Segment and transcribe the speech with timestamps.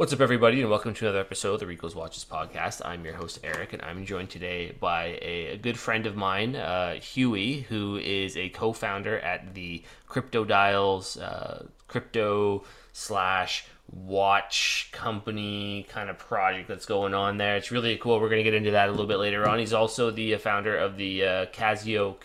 [0.00, 2.80] What's up, everybody, and welcome to another episode of the Rico's Watches podcast.
[2.86, 6.56] I'm your host, Eric, and I'm joined today by a, a good friend of mine,
[6.56, 14.88] uh, Huey, who is a co founder at the Crypto Dials uh, crypto slash watch
[14.90, 17.56] company kind of project that's going on there.
[17.56, 18.20] It's really cool.
[18.20, 19.58] We're going to get into that a little bit later on.
[19.58, 22.16] He's also the founder of the uh, Casio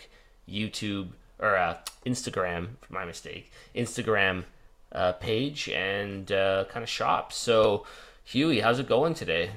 [0.48, 4.44] YouTube or uh, Instagram, my mistake, Instagram
[4.92, 7.32] uh, page and uh, kind of shop.
[7.32, 7.86] So,
[8.24, 9.50] Huey, how's it going today?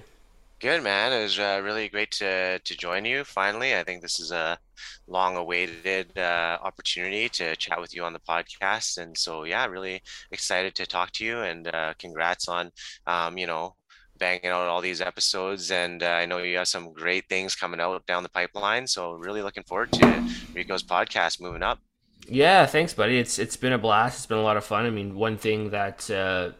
[0.59, 1.13] Good, man.
[1.13, 3.75] It was uh, really great to to join you finally.
[3.75, 4.59] I think this is a
[5.07, 10.75] long-awaited uh, opportunity to chat with you on the podcast, and so yeah, really excited
[10.75, 11.39] to talk to you.
[11.39, 12.71] And uh, congrats on,
[13.07, 13.75] um, you know,
[14.19, 15.71] banging out all these episodes.
[15.71, 18.85] And uh, I know you have some great things coming out down the pipeline.
[18.85, 21.79] So really looking forward to Rico's podcast moving up.
[22.31, 23.17] Yeah, thanks, buddy.
[23.17, 24.17] It's it's been a blast.
[24.19, 24.85] It's been a lot of fun.
[24.85, 26.51] I mean, one thing that uh,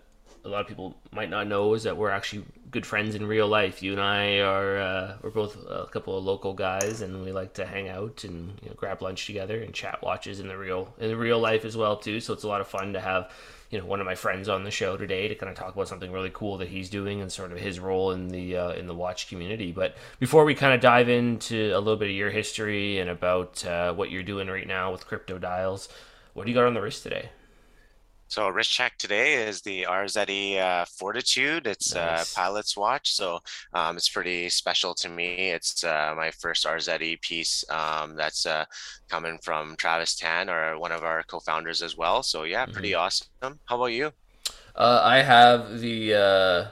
[0.44, 3.48] a lot of people might not know is that we're actually good friends in real
[3.48, 3.84] life.
[3.84, 7.54] You and I are uh, we're both a couple of local guys, and we like
[7.56, 10.92] to hang out and you know, grab lunch together and chat watches in the real
[11.00, 12.20] in the real life as well too.
[12.20, 13.32] So it's a lot of fun to have
[13.70, 15.88] you know one of my friends on the show today to kind of talk about
[15.88, 18.88] something really cool that he's doing and sort of his role in the uh, in
[18.88, 19.72] the watch community.
[19.72, 23.64] But before we kind of dive into a little bit of your history and about
[23.66, 25.90] uh, what you're doing right now with crypto dials,
[26.34, 27.30] what do you got on the wrist today?
[28.30, 31.66] So wrist check today is the RZE uh, Fortitude.
[31.66, 32.32] It's nice.
[32.32, 33.40] a pilot's watch, so
[33.74, 35.50] um, it's pretty special to me.
[35.50, 38.66] It's uh, my first RZE piece that's uh,
[39.10, 42.22] coming from Travis Tan, or one of our co-founders as well.
[42.22, 43.02] So yeah, pretty mm-hmm.
[43.02, 43.60] awesome.
[43.66, 44.12] How about you?
[44.76, 46.68] Uh, I have the uh,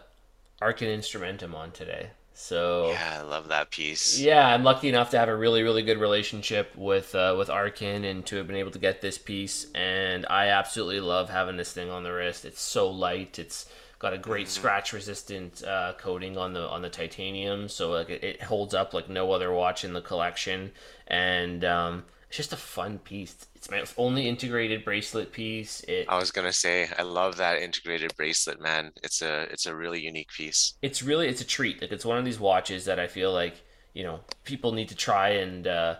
[0.62, 2.12] Arcan Instrumentum on today.
[2.40, 4.20] So yeah, I love that piece.
[4.20, 8.06] Yeah, I'm lucky enough to have a really, really good relationship with uh, with Arcan
[8.06, 9.66] and to have been able to get this piece.
[9.74, 12.46] And I absolutely love having this thing on the wrist.
[12.46, 13.40] It's so light.
[13.40, 13.66] It's
[13.98, 14.52] got a great mm-hmm.
[14.52, 18.94] scratch resistant uh, coating on the on the titanium, so like it, it, holds up
[18.94, 20.72] like no other watch in the collection.
[21.08, 23.36] And um, it's just a fun piece.
[23.56, 25.82] It's my only integrated bracelet piece.
[25.88, 28.92] It, I was gonna say I love that integrated bracelet, man.
[29.04, 30.74] It's a it's a really unique piece.
[30.82, 31.82] It's really it's a treat.
[31.82, 33.62] Like it's one of these watches that I feel like
[33.94, 35.96] you know people need to try and uh,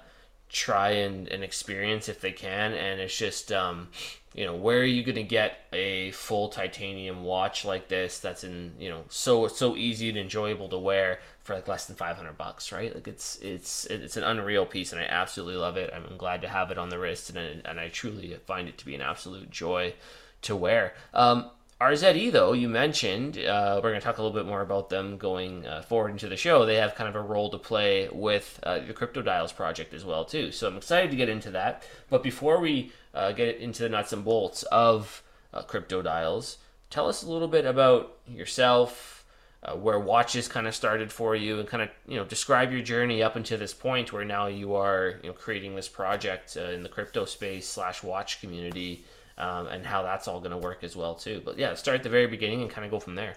[0.50, 2.74] try and, and experience if they can.
[2.74, 3.88] And it's just um,
[4.34, 8.74] you know where are you gonna get a full titanium watch like this that's in
[8.78, 12.74] you know so so easy and enjoyable to wear for like less than 500 bucks,
[12.74, 12.94] right?
[12.94, 15.94] Like it's it's it's an unreal piece, and I absolutely love it.
[15.96, 18.86] I'm glad to have it on the wrist, and and I truly find it to
[18.86, 19.94] be an absolute joy
[20.42, 20.94] to wear.
[21.14, 21.50] Um,
[21.80, 25.18] RZE though you mentioned, uh, we're going to talk a little bit more about them
[25.18, 26.66] going uh, forward into the show.
[26.66, 30.04] They have kind of a role to play with uh, the Crypto Dials project as
[30.04, 30.52] well too.
[30.52, 31.88] So I'm excited to get into that.
[32.10, 36.58] But before we uh, get into the nuts and bolts of uh, Crypto Dials,
[36.90, 39.17] tell us a little bit about yourself,
[39.64, 42.82] uh, where watches kind of started for you and kind of you know describe your
[42.82, 46.66] journey up until this point where now you are you know creating this project uh,
[46.66, 49.04] in the crypto space slash watch community
[49.38, 51.42] um, and how that's all going to work as well too.
[51.44, 53.36] But yeah start at the very beginning and kind of go from there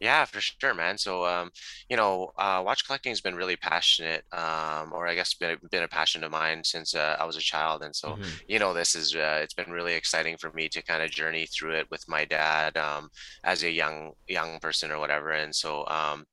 [0.00, 0.96] yeah, for sure, man.
[0.96, 1.50] So, um,
[1.88, 5.82] you know, uh, watch collecting has been really passionate, um, or I guess been, been
[5.82, 7.82] a passion of mine since uh, I was a child.
[7.82, 8.22] And so, mm-hmm.
[8.46, 11.46] you know, this is uh, it's been really exciting for me to kind of journey
[11.46, 13.10] through it with my dad um,
[13.44, 15.30] as a young young person or whatever.
[15.30, 16.26] And so, um,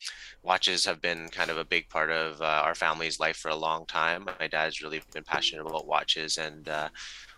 [0.43, 3.55] watches have been kind of a big part of uh, our family's life for a
[3.55, 4.27] long time.
[4.39, 6.69] My dad's really been passionate about watches, and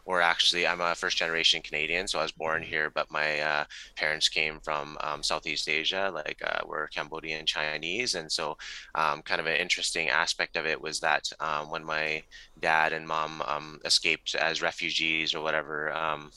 [0.08, 3.66] or actually I'm a first generation Canadian, so I was born here, but my uh,
[3.96, 8.58] parents came from um, Southeast Asia, like uh, we're Cambodian Chinese, and so
[8.96, 12.24] um, kind of an interesting aspect of it was that um, when my
[12.62, 15.94] dad and mom um, escaped as refugees or whatever.
[15.94, 16.32] Um,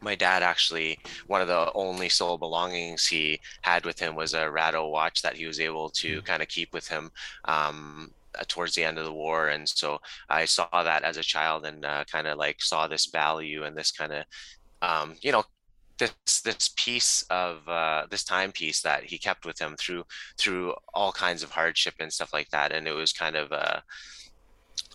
[0.00, 4.46] my dad actually one of the only sole belongings he had with him was a
[4.46, 6.24] Rado watch that he was able to mm.
[6.24, 7.10] kind of keep with him
[7.44, 8.10] um,
[8.46, 11.84] towards the end of the war and so i saw that as a child and
[11.84, 14.24] uh, kind of like saw this value and this kind of
[14.80, 15.42] um, you know
[15.98, 16.12] this
[16.44, 20.04] this piece of uh, this timepiece that he kept with him through
[20.38, 23.80] through all kinds of hardship and stuff like that and it was kind of uh,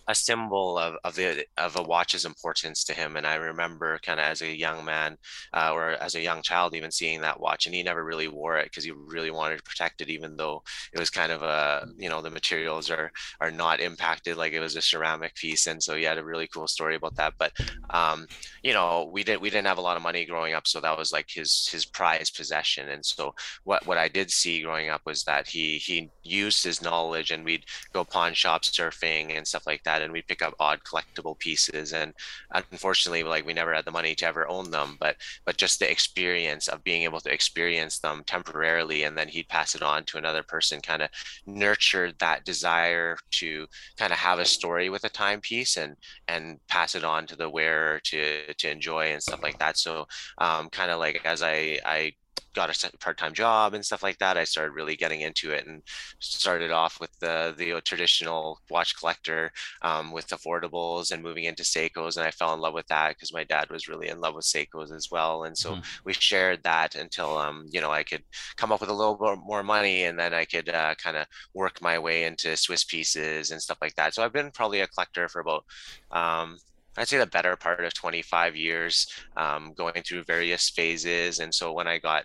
[0.06, 3.16] a symbol of, of the of a watch's importance to him.
[3.16, 5.16] And I remember kind of as a young man
[5.52, 8.58] uh, or as a young child even seeing that watch, and he never really wore
[8.58, 10.62] it because he really wanted to protect it, even though
[10.92, 13.10] it was kind of a you know the materials are
[13.40, 15.66] are not impacted like it was a ceramic piece.
[15.66, 17.34] And so he had a really cool story about that.
[17.38, 17.52] But
[17.90, 18.26] um,
[18.62, 20.98] you know we didn't we didn't have a lot of money growing up, so that
[20.98, 22.88] was like his his prized possession.
[22.88, 23.34] And so
[23.64, 27.44] what what I did see growing up was that he he used his knowledge, and
[27.44, 30.80] we'd go pawn shop surfing and stuff like that that, and we'd pick up odd
[30.84, 31.92] collectible pieces.
[31.92, 32.12] And
[32.52, 35.90] unfortunately, like we never had the money to ever own them, but but just the
[35.90, 40.18] experience of being able to experience them temporarily, and then he'd pass it on to
[40.18, 41.10] another person, kind of
[41.46, 45.96] nurtured that desire to kind of have a story with a timepiece and
[46.28, 49.78] and pass it on to the wearer to to enjoy and stuff like that.
[49.78, 50.06] So
[50.38, 52.12] um, kind of like as I I
[52.54, 55.82] got a part-time job and stuff like that i started really getting into it and
[56.20, 59.52] started off with the the traditional watch collector
[59.82, 63.32] um, with affordables and moving into seikos and i fell in love with that because
[63.32, 65.82] my dad was really in love with seikos as well and so mm-hmm.
[66.04, 68.22] we shared that until um, you know i could
[68.56, 71.26] come up with a little bit more money and then i could uh, kind of
[71.54, 74.86] work my way into swiss pieces and stuff like that so i've been probably a
[74.86, 75.64] collector for about
[76.10, 76.56] um,
[76.96, 79.06] I'd say the better part of 25 years,
[79.36, 81.40] um, going through various phases.
[81.40, 82.24] And so when I got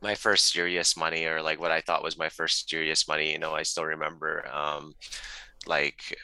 [0.00, 3.38] my first serious money, or like what I thought was my first serious money, you
[3.38, 4.94] know, I still remember um,
[5.66, 6.16] like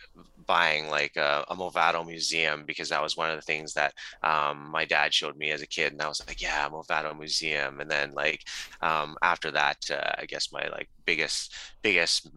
[0.47, 4.69] buying like a, a, Movado museum because that was one of the things that um,
[4.71, 7.81] my dad showed me as a kid, and I was like, yeah, Movado museum.
[7.81, 8.45] And then like
[8.81, 12.29] um, after that, uh, I guess my like biggest biggest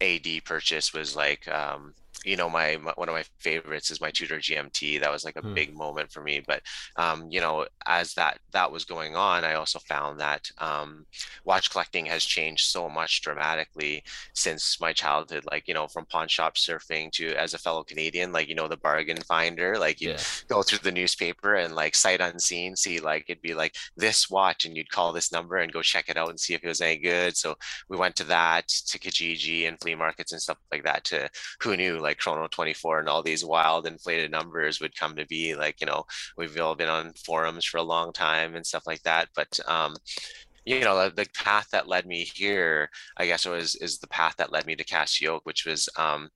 [0.00, 4.10] AD purchase was like um, you know my, my, one of my favorites is my
[4.10, 5.00] Tudor GMT.
[5.00, 5.54] That was like a hmm.
[5.54, 6.42] big moment for me.
[6.46, 6.62] But
[6.96, 11.06] um, you know, as that that was going on, I also found that um,
[11.44, 14.04] watch collecting has changed so much dramatically
[14.34, 15.44] since my childhood.
[15.50, 18.68] Like you know, from pawn shop surfing to as a fellow Canadian, like you know,
[18.68, 19.78] the bargain finder.
[19.78, 20.20] Like you yeah.
[20.48, 24.64] go through the newspaper and like sight unseen, see like it'd be like this watch,
[24.64, 26.80] and you'd call this number and go check it out and see if it was
[26.80, 27.36] any good.
[27.36, 27.56] So
[27.88, 31.04] we went to that to Kijiji and flea markets and stuff like that.
[31.04, 31.28] To
[31.60, 35.26] who knew like like Chrono 24 and all these wild inflated numbers would come to
[35.26, 36.04] be like, you know,
[36.36, 39.28] we've all been on forums for a long time and stuff like that.
[39.34, 39.96] But um,
[40.64, 44.34] you know the, the, path that led me here i guess was is the path
[44.36, 46.28] that led me to CasiOak which was um,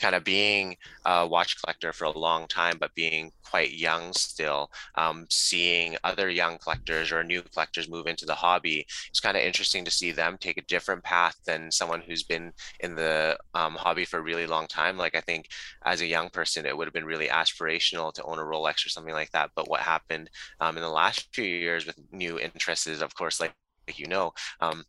[0.00, 4.70] kind of being a watch collector for a long time but being quite young still
[4.96, 8.86] um, seeing other young collectors or new collectors move into the hobby.
[9.08, 12.52] It's kind of interesting to see them take a different path than someone who's been
[12.80, 14.96] in the um, hobby for a really long time.
[14.96, 15.48] Like i think
[15.84, 18.88] as a young person it would have been really aspirational to own a rolex or
[18.88, 20.30] something like that but what happened
[20.60, 23.52] um, in the last few years with new interests is of course like
[23.94, 24.84] you know um,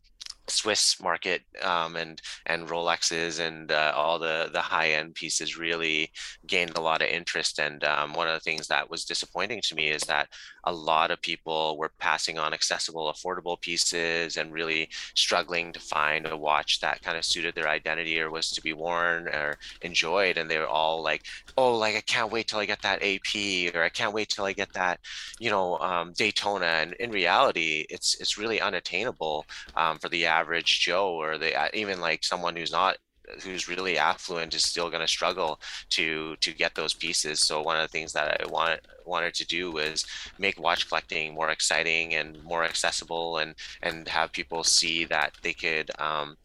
[0.50, 6.10] Swiss market um, and and Rolexes and uh, all the the high end pieces really
[6.46, 7.58] gained a lot of interest.
[7.58, 10.28] And um, one of the things that was disappointing to me is that
[10.68, 16.26] a lot of people were passing on accessible, affordable pieces and really struggling to find
[16.26, 20.36] a watch that kind of suited their identity or was to be worn or enjoyed.
[20.36, 21.22] And they were all like,
[21.56, 24.44] "Oh, like I can't wait till I get that AP," or "I can't wait till
[24.44, 25.00] I get that,
[25.38, 30.80] you know, um, Daytona." And in reality, it's it's really unattainable um, for the average
[30.80, 32.98] Joe or the even like someone who's not
[33.42, 35.60] who's really affluent is still going to struggle
[35.90, 37.40] to to get those pieces.
[37.40, 40.06] So one of the things that I wanted wanted to do was
[40.38, 45.52] make watch collecting more exciting and more accessible, and and have people see that they
[45.52, 45.90] could.
[45.98, 46.36] Um,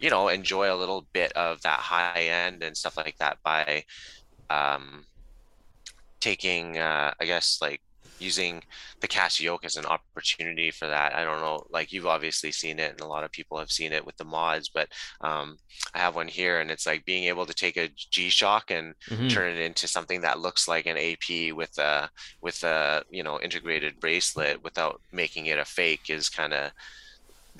[0.00, 3.84] you know, enjoy a little bit of that high end and stuff like that by
[4.50, 5.04] um,
[6.18, 7.80] taking, uh, I guess, like
[8.22, 8.62] using
[9.00, 11.14] the CasiOak as an opportunity for that.
[11.14, 13.92] I don't know, like you've obviously seen it, and a lot of people have seen
[13.92, 14.88] it with the mods, but
[15.20, 15.58] um,
[15.94, 18.94] I have one here, and it's like being able to take a G Shock and
[19.08, 19.28] mm-hmm.
[19.28, 23.40] turn it into something that looks like an AP with a with a you know
[23.40, 26.70] integrated bracelet without making it a fake is kind of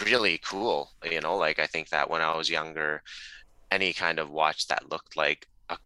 [0.04, 0.90] really cool.
[1.04, 3.02] You know, like I think that when I was younger,
[3.70, 5.78] any kind of watch that looked like a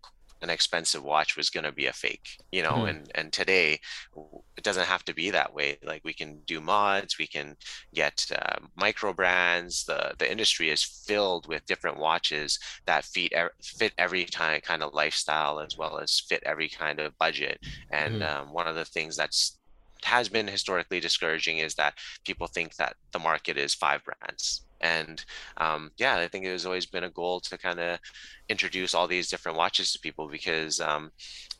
[0.46, 2.90] an expensive watch was going to be a fake you know mm.
[2.90, 3.80] and and today
[4.56, 7.56] it doesn't have to be that way like we can do mods we can
[7.94, 13.92] get uh, micro brands the the industry is filled with different watches that fit fit
[13.98, 17.58] every time kind of lifestyle as well as fit every kind of budget
[17.90, 18.30] and mm.
[18.30, 19.58] um, one of the things that's
[20.04, 25.24] has been historically discouraging is that people think that the market is five brands and
[25.56, 27.98] um, yeah i think it has always been a goal to kind of
[28.48, 31.10] introduce all these different watches to people because um,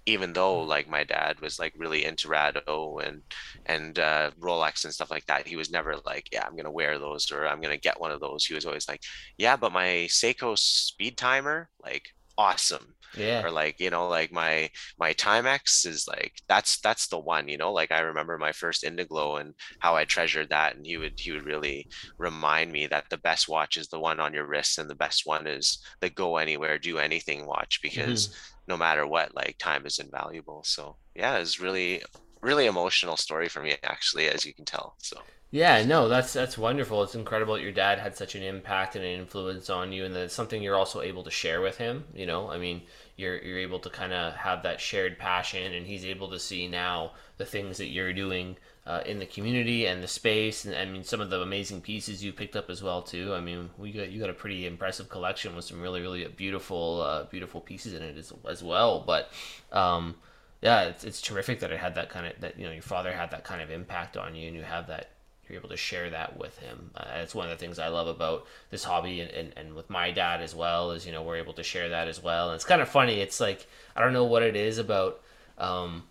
[0.06, 0.66] even though mm.
[0.68, 3.22] like my dad was like really into rado and
[3.66, 6.98] and uh, rolex and stuff like that he was never like yeah i'm gonna wear
[6.98, 9.02] those or i'm gonna get one of those he was always like
[9.36, 12.94] yeah but my seiko speed timer like awesome.
[13.16, 13.44] Yeah.
[13.44, 17.56] Or like you know like my my timex is like that's that's the one you
[17.56, 17.72] know?
[17.72, 21.32] Like i remember my first indiglo and how i treasured that and he would he
[21.32, 21.88] would really
[22.18, 25.22] remind me that the best watch is the one on your wrist and the best
[25.24, 28.72] one is the go anywhere do anything watch because mm-hmm.
[28.72, 30.62] no matter what like time is invaluable.
[30.64, 32.02] So yeah it's really
[32.42, 36.58] really emotional story for me actually as you can tell so yeah, no, that's that's
[36.58, 37.02] wonderful.
[37.02, 40.14] It's incredible that your dad had such an impact and an influence on you, and
[40.14, 42.04] that it's something you're also able to share with him.
[42.14, 42.82] You know, I mean,
[43.16, 46.66] you're you're able to kind of have that shared passion, and he's able to see
[46.66, 50.84] now the things that you're doing uh, in the community and the space, and I
[50.84, 53.32] mean some of the amazing pieces you picked up as well too.
[53.32, 57.02] I mean, we got you got a pretty impressive collection with some really really beautiful
[57.02, 59.04] uh, beautiful pieces in it as, as well.
[59.06, 59.30] But
[59.72, 60.16] um,
[60.60, 63.12] yeah, it's, it's terrific that it had that kind of that you know your father
[63.12, 65.10] had that kind of impact on you, and you have that
[65.48, 66.90] you're able to share that with him.
[66.96, 69.88] Uh, it's one of the things I love about this hobby and, and, and with
[69.90, 72.48] my dad as well is, you know, we're able to share that as well.
[72.50, 73.20] And it's kind of funny.
[73.20, 75.20] It's like, I don't know what it is about
[75.58, 76.04] um,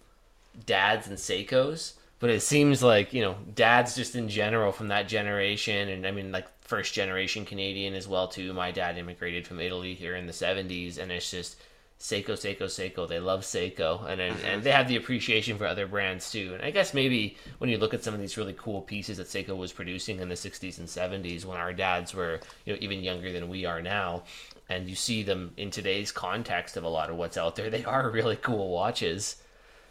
[0.65, 5.07] dads and Seikos, but it seems like you know dads just in general from that
[5.07, 9.59] generation and i mean like first generation canadian as well too my dad immigrated from
[9.59, 11.57] italy here in the 70s and it's just
[11.99, 13.07] seiko seiko seiko.
[13.07, 14.59] They love seiko and and, and uh-huh.
[14.61, 16.51] they have the appreciation for other brands too.
[16.53, 19.27] And i guess maybe when you look at some of these really cool pieces that
[19.27, 23.03] seiko was producing in the 60s and 70s when our dads were you know even
[23.03, 24.23] younger than we are now
[24.69, 27.85] and you see them in today's context of a lot of what's out there they
[27.85, 29.37] are really cool watches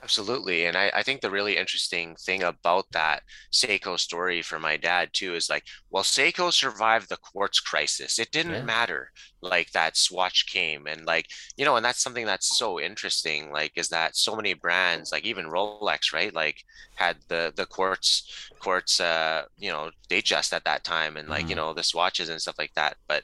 [0.05, 0.67] Absolutely.
[0.67, 5.09] And I, I think the really interesting thing about that Seiko story for my dad
[5.15, 8.19] too is like, well, Seiko survived the quartz crisis.
[8.19, 8.65] It didn't yeah.
[8.65, 13.51] matter like that swatch came and like, you know, and that's something that's so interesting,
[13.51, 16.35] like is that so many brands, like even Rolex, right?
[16.35, 16.65] Like
[16.97, 21.51] had the the quartz quartz uh, you know, Datejust at that time and like, mm-hmm.
[21.51, 22.99] you know, the swatches and stuff like that.
[23.09, 23.23] But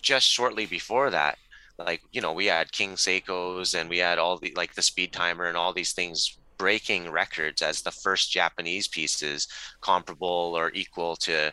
[0.00, 1.36] just shortly before that,
[1.78, 5.12] like you know we had king seikos and we had all the like the speed
[5.12, 9.48] timer and all these things breaking records as the first japanese pieces
[9.80, 11.52] comparable or equal to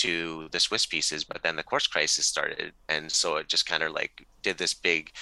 [0.00, 2.72] to the swiss pieces but then the quartz crisis started.
[2.88, 5.12] And so it just kind of like did this big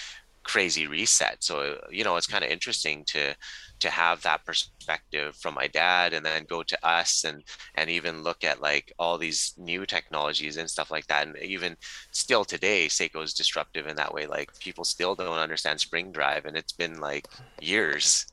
[0.48, 1.44] crazy reset.
[1.44, 3.34] So you know it's kind of interesting to
[3.80, 8.22] to have that perspective from my dad and then go to us and and even
[8.22, 11.26] look at like all these new technologies and stuff like that.
[11.26, 11.76] And even
[12.12, 14.26] still today seiko is disruptive in that way.
[14.26, 17.28] Like people still don't understand spring drive and it's been like
[17.60, 18.26] years.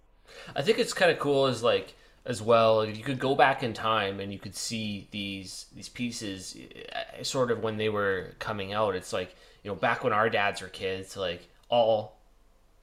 [0.55, 1.95] I think it's kind of cool as like
[2.25, 6.57] as well you could go back in time and you could see these these pieces
[6.57, 8.95] eh, sort of when they were coming out.
[8.95, 12.15] It's like you know back when our dads were kids like all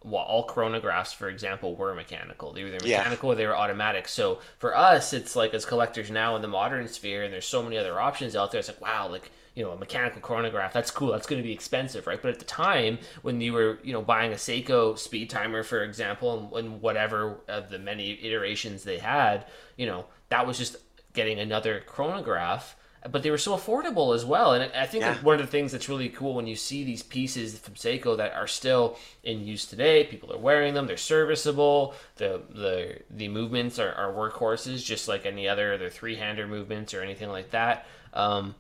[0.05, 2.53] well, all chronographs, for example, were mechanical.
[2.53, 3.33] They were either mechanical yeah.
[3.33, 4.09] or they were automatic.
[4.09, 7.63] So for us, it's like as collectors now in the modern sphere, and there's so
[7.63, 8.59] many other options out there.
[8.59, 10.73] It's like wow, like you know, a mechanical chronograph.
[10.73, 11.13] That's cool.
[11.13, 12.21] That's going to be expensive, right?
[12.21, 15.83] But at the time when you were you know buying a Seiko speed timer, for
[15.85, 19.47] example, and, and whatever of the many iterations they had,
[19.77, 20.77] you know, that was just
[21.13, 22.77] getting another chronograph
[23.11, 24.53] but they were so affordable as well.
[24.53, 25.17] And I think yeah.
[25.23, 28.33] one of the things that's really cool when you see these pieces from Seiko that
[28.35, 33.79] are still in use today, people are wearing them, they're serviceable, the the the movements
[33.79, 37.87] are, are workhorses just like any other other three hander movements or anything like that.
[38.15, 38.55] Um,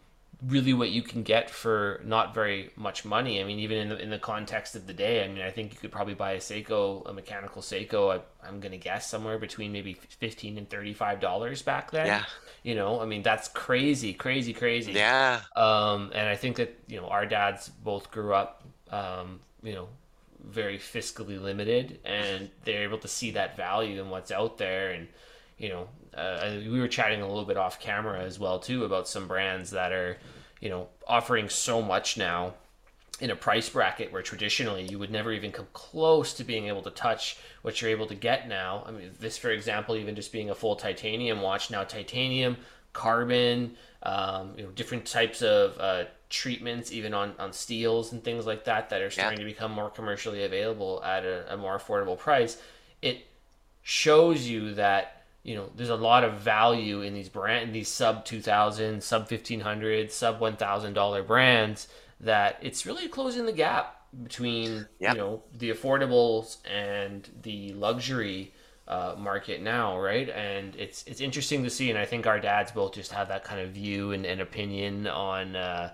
[0.46, 3.40] really what you can get for not very much money.
[3.40, 5.72] I mean, even in the, in the context of the day, I mean, I think
[5.72, 8.20] you could probably buy a Seiko, a mechanical Seiko.
[8.42, 12.06] I, am going to guess somewhere between maybe 15 and $35 back then.
[12.06, 12.24] Yeah.
[12.64, 14.92] You know, I mean, that's crazy, crazy, crazy.
[14.92, 15.40] Yeah.
[15.54, 19.88] Um, and I think that, you know, our dads both grew up, um, you know,
[20.44, 24.90] very fiscally limited and they're able to see that value in what's out there.
[24.90, 25.06] And,
[25.56, 29.08] you know, uh, we were chatting a little bit off camera as well too about
[29.08, 30.18] some brands that are,
[30.60, 32.54] you know, offering so much now
[33.20, 36.82] in a price bracket where traditionally you would never even come close to being able
[36.82, 38.82] to touch what you're able to get now.
[38.86, 42.56] I mean, this, for example, even just being a full titanium watch now, titanium,
[42.92, 48.44] carbon, um, you know, different types of uh, treatments, even on, on steels and things
[48.44, 49.46] like that, that are starting yeah.
[49.46, 52.60] to become more commercially available at a, a more affordable price.
[53.02, 53.26] It
[53.82, 57.88] shows you that you know there's a lot of value in these brand in these
[57.88, 61.88] sub 2000 sub 1500 sub 1000 dollar brands
[62.20, 65.14] that it's really closing the gap between yep.
[65.14, 68.52] you know the affordables and the luxury
[68.88, 72.72] uh, market now right and it's it's interesting to see and i think our dads
[72.72, 75.90] both just have that kind of view and, and opinion on uh,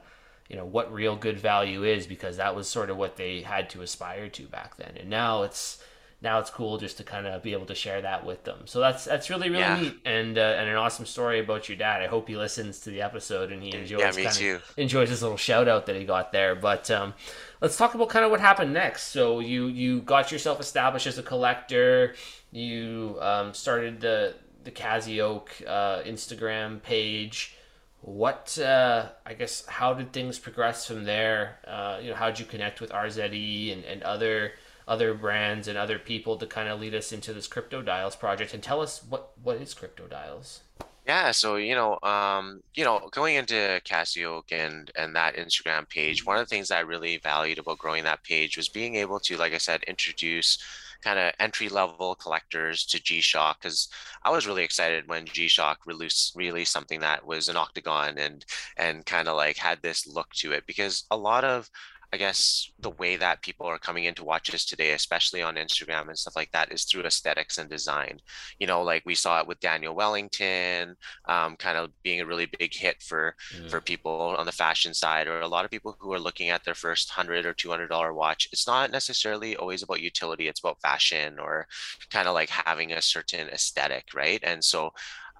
[0.48, 3.70] you know what real good value is because that was sort of what they had
[3.70, 5.82] to aspire to back then and now it's
[6.20, 8.62] now it's cool just to kind of be able to share that with them.
[8.64, 9.80] So that's that's really really yeah.
[9.80, 12.02] neat and uh, and an awesome story about your dad.
[12.02, 14.58] I hope he listens to the episode and he enjoys yeah, me kind too.
[14.76, 16.56] Enjoys his little shout out that he got there.
[16.56, 17.14] But um,
[17.60, 19.04] let's talk about kind of what happened next.
[19.04, 22.14] So you you got yourself established as a collector.
[22.50, 24.34] You um, started the
[24.64, 27.54] the Casio uh, Instagram page.
[28.00, 31.58] What uh, I guess how did things progress from there?
[31.64, 34.52] Uh, you know, how did you connect with RZE and, and other
[34.88, 38.54] other brands and other people to kind of lead us into this crypto dials project.
[38.54, 40.60] And tell us what what is crypto dials
[41.06, 46.24] Yeah, so you know, um, you know, going into Casio and and that Instagram page,
[46.24, 49.20] one of the things that I really valued about growing that page was being able
[49.20, 50.58] to, like I said, introduce
[51.02, 53.88] kind of entry level collectors to G-Shock because
[54.24, 58.44] I was really excited when G-Shock released released something that was an octagon and
[58.76, 60.66] and kind of like had this look to it.
[60.66, 61.70] Because a lot of
[62.12, 66.18] I guess the way that people are coming into watches today, especially on Instagram and
[66.18, 68.20] stuff like that, is through aesthetics and design.
[68.58, 70.96] You know, like we saw it with Daniel Wellington,
[71.26, 73.70] um, kind of being a really big hit for mm.
[73.70, 76.64] for people on the fashion side, or a lot of people who are looking at
[76.64, 78.48] their first hundred or two hundred dollar watch.
[78.52, 81.66] It's not necessarily always about utility; it's about fashion or
[82.10, 84.40] kind of like having a certain aesthetic, right?
[84.42, 84.92] And so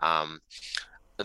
[0.03, 0.41] um,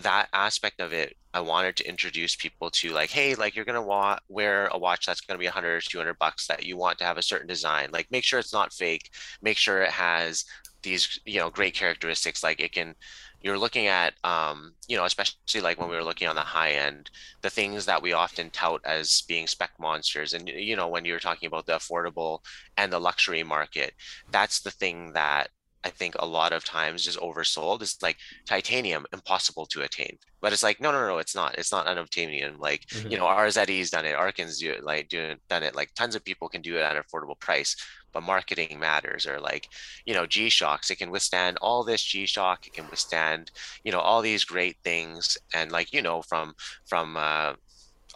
[0.02, 4.18] that aspect of it i wanted to introduce people to like hey like you're wa-
[4.28, 7.18] wear a watch that's to be 100 or 200 bucks that you want to have
[7.18, 7.88] a certain design.
[7.92, 9.10] Like make sure it's not fake.
[9.42, 10.44] Make sure it has
[10.82, 12.42] these you know great characteristics.
[12.42, 12.94] Like it can
[13.42, 16.72] you're looking at um, you know especially like when we were looking on the high
[16.72, 17.10] end
[17.42, 21.18] the things that we often tout as being spec monsters and you know when you're
[21.20, 22.38] talking about the affordable
[22.78, 23.92] and the luxury market
[24.30, 25.50] that's the thing that
[25.84, 27.82] I think a lot of times is oversold.
[27.82, 30.18] It's like titanium, impossible to attain.
[30.40, 31.56] But it's like, no, no, no, it's not.
[31.58, 32.58] It's not unobtainium.
[32.58, 33.10] Like, mm-hmm.
[33.10, 35.74] you know, RZE's done it, Arkin's do it, like doing done it.
[35.74, 37.76] Like tons of people can do it at an affordable price,
[38.12, 39.26] but marketing matters.
[39.26, 39.68] Or like,
[40.06, 43.50] you know, G Shocks, it can withstand all this G Shock, it can withstand,
[43.84, 45.36] you know, all these great things.
[45.52, 46.54] And like, you know, from
[46.86, 47.54] from uh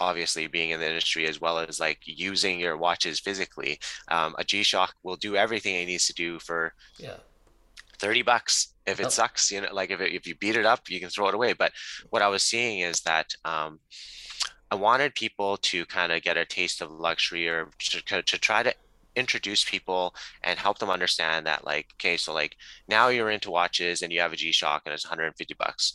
[0.00, 4.44] obviously being in the industry as well as like using your watches physically um, a
[4.44, 7.16] g-shock will do everything it needs to do for yeah
[7.99, 9.11] 30 bucks if it oh.
[9.11, 11.35] sucks you know like if, it, if you beat it up you can throw it
[11.35, 11.73] away but
[12.11, 13.78] what i was seeing is that um,
[14.71, 18.62] i wanted people to kind of get a taste of luxury or to, to try
[18.62, 18.75] to
[19.17, 20.14] introduce people
[20.45, 22.57] and help them understand that like okay so like
[22.88, 25.95] now you're into watches and you have a g-shock and it's 150 bucks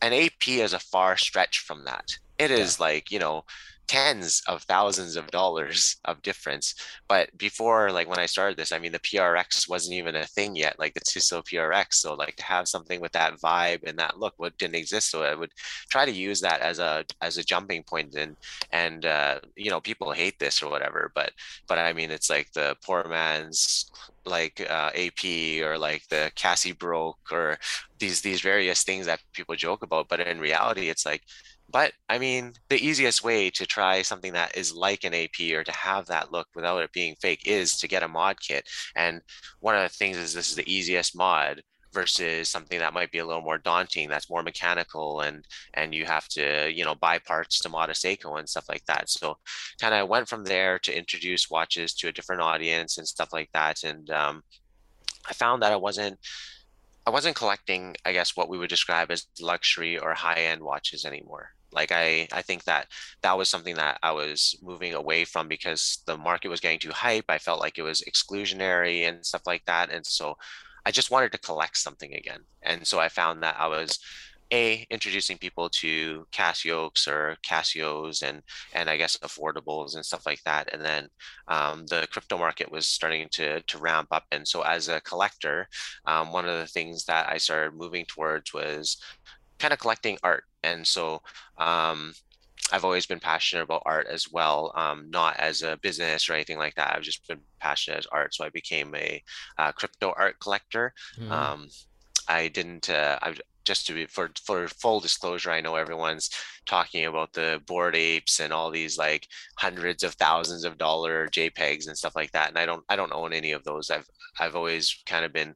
[0.00, 2.86] an ap is a far stretch from that it is yeah.
[2.86, 3.44] like you know
[3.88, 6.74] tens of thousands of dollars of difference.
[7.08, 10.54] But before, like when I started this, I mean, the PRX wasn't even a thing
[10.54, 11.94] yet, like the Tissot PRX.
[11.94, 15.10] So like to have something with that vibe and that look, what didn't exist.
[15.10, 15.52] So I would
[15.90, 18.14] try to use that as a as a jumping point.
[18.14, 18.36] and
[18.72, 21.32] and uh, you know people hate this or whatever, but
[21.66, 23.90] but I mean it's like the poor man's
[24.24, 25.24] like uh, AP
[25.62, 27.58] or like the CasiOak or
[27.98, 30.08] these these various things that people joke about.
[30.08, 31.22] But in reality, it's like
[31.70, 35.64] but I mean, the easiest way to try something that is like an AP or
[35.64, 38.68] to have that look without it being fake is to get a mod kit.
[38.96, 39.20] And
[39.60, 43.18] one of the things is this is the easiest mod versus something that might be
[43.18, 47.18] a little more daunting that's more mechanical and and you have to you know buy
[47.18, 49.10] parts to mod a Seiko and stuff like that.
[49.10, 49.36] So
[49.80, 53.50] kind of went from there to introduce watches to a different audience and stuff like
[53.52, 53.84] that.
[53.84, 54.42] And um,
[55.28, 56.18] I found that I wasn't
[57.06, 61.04] I wasn't collecting I guess what we would describe as luxury or high end watches
[61.04, 62.88] anymore like I, I think that
[63.22, 66.92] that was something that I was moving away from because the market was getting too
[66.92, 67.26] hype.
[67.28, 69.90] I felt like it was exclusionary and stuff like that.
[69.92, 70.36] And so
[70.86, 72.40] I just wanted to collect something again.
[72.62, 73.98] And so I found that I was
[74.50, 80.42] a introducing people to CasiOaks or Casios and and I guess affordables and stuff like
[80.44, 80.72] that.
[80.72, 81.08] And then
[81.48, 84.24] um, the crypto market was starting to to ramp up.
[84.32, 85.68] And so as a collector,
[86.06, 88.96] um, one of the things that I started moving towards was
[89.58, 90.44] kind of collecting art.
[90.62, 91.22] And so
[91.58, 92.12] um,
[92.72, 96.58] I've always been passionate about art as well, um, not as a business or anything
[96.58, 96.94] like that.
[96.94, 98.34] I've just been passionate as art.
[98.34, 99.22] So I became a
[99.58, 100.92] uh, crypto art collector.
[101.18, 101.30] Mm.
[101.30, 101.68] Um,
[102.28, 106.30] I didn't, uh, I've, just to be for for full disclosure, I know everyone's
[106.64, 111.86] talking about the Bored Apes and all these like hundreds of thousands of dollar JPEGs
[111.86, 112.48] and stuff like that.
[112.48, 113.90] And I don't I don't own any of those.
[113.90, 114.08] I've
[114.40, 115.54] I've always kind of been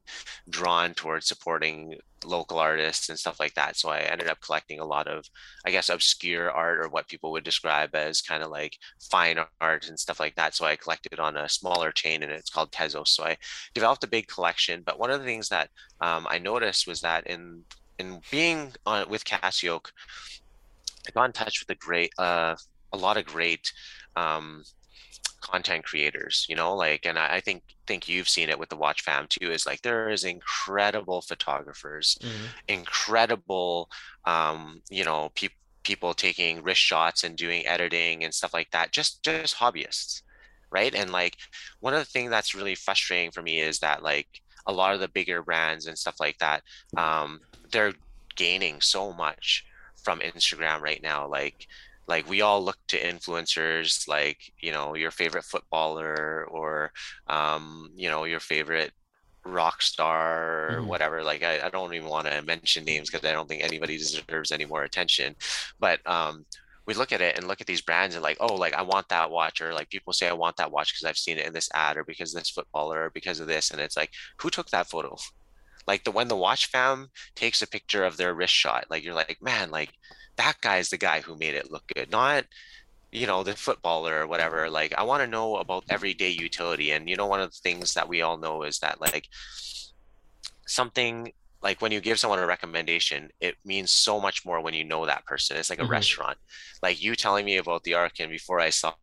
[0.51, 3.77] drawn towards supporting local artists and stuff like that.
[3.77, 5.25] So I ended up collecting a lot of,
[5.67, 8.79] I guess, obscure art or what people would describe as kind of like
[9.11, 10.55] fine art and stuff like that.
[10.55, 13.09] So I collected on a smaller chain and it's called Tezos.
[13.09, 13.37] So I
[13.75, 14.83] developed a big collection.
[14.85, 17.65] But one of the things that um, I noticed was that in
[17.99, 19.93] in being on with CasiOak,
[21.07, 22.57] I got in touch with a great, uh,
[22.93, 23.73] a lot of great
[24.17, 24.65] um,
[25.43, 26.47] content creators.
[26.49, 29.27] You know, like, and I, I, think think you've seen it with the Watch Fam
[29.29, 29.51] too.
[29.51, 32.47] Is like there is incredible photographers, mm-hmm.
[32.69, 33.91] incredible,
[34.25, 38.93] um, you know, people people taking wrist shots and doing editing and stuff like that.
[38.93, 40.23] Just just hobbyists,
[40.71, 40.95] right?
[40.95, 41.37] And like
[41.81, 45.01] one of the things that's really frustrating for me is that like a lot of
[45.01, 46.63] the bigger brands and stuff like that
[46.97, 47.41] um,
[47.73, 47.95] they're
[48.37, 49.65] gaining so much
[50.03, 51.27] from Instagram right now.
[51.27, 51.67] Like
[52.13, 56.93] like we all look to influencers like you know your favorite footballer or
[57.27, 58.93] um, you know your favorite
[59.47, 60.89] Rockstar or mm-hmm.
[60.89, 61.25] whatever.
[61.25, 64.53] Like I, I don't even want to mention names because I don't think anybody deserves
[64.53, 65.35] any more attention.
[65.81, 66.45] But um,
[66.87, 69.09] we look at it and look at these brands and like, oh, like I want
[69.09, 71.55] that watch, or like people say I want that watch because I've seen it in
[71.55, 73.71] this ad or because this footballer or because of this.
[73.71, 75.17] And it's like, who took that photo?
[75.85, 79.17] Like the when the watch fam takes a picture of their wrist shot, like you're
[79.17, 79.91] like, man, like
[80.37, 82.45] that guy's the guy who made it look good, not
[83.13, 84.71] you know the footballer or whatever.
[84.71, 87.95] Like i want to know about everyday utility and you know one of the things
[87.95, 89.29] that we all know is that like
[90.67, 94.85] something like when you give someone a recommendation it means so much more when you
[94.85, 95.57] know that person.
[95.57, 95.93] It's like a mm-hmm.
[95.93, 96.39] restaurant.
[96.83, 98.95] Like you telling me about the arkin before i saw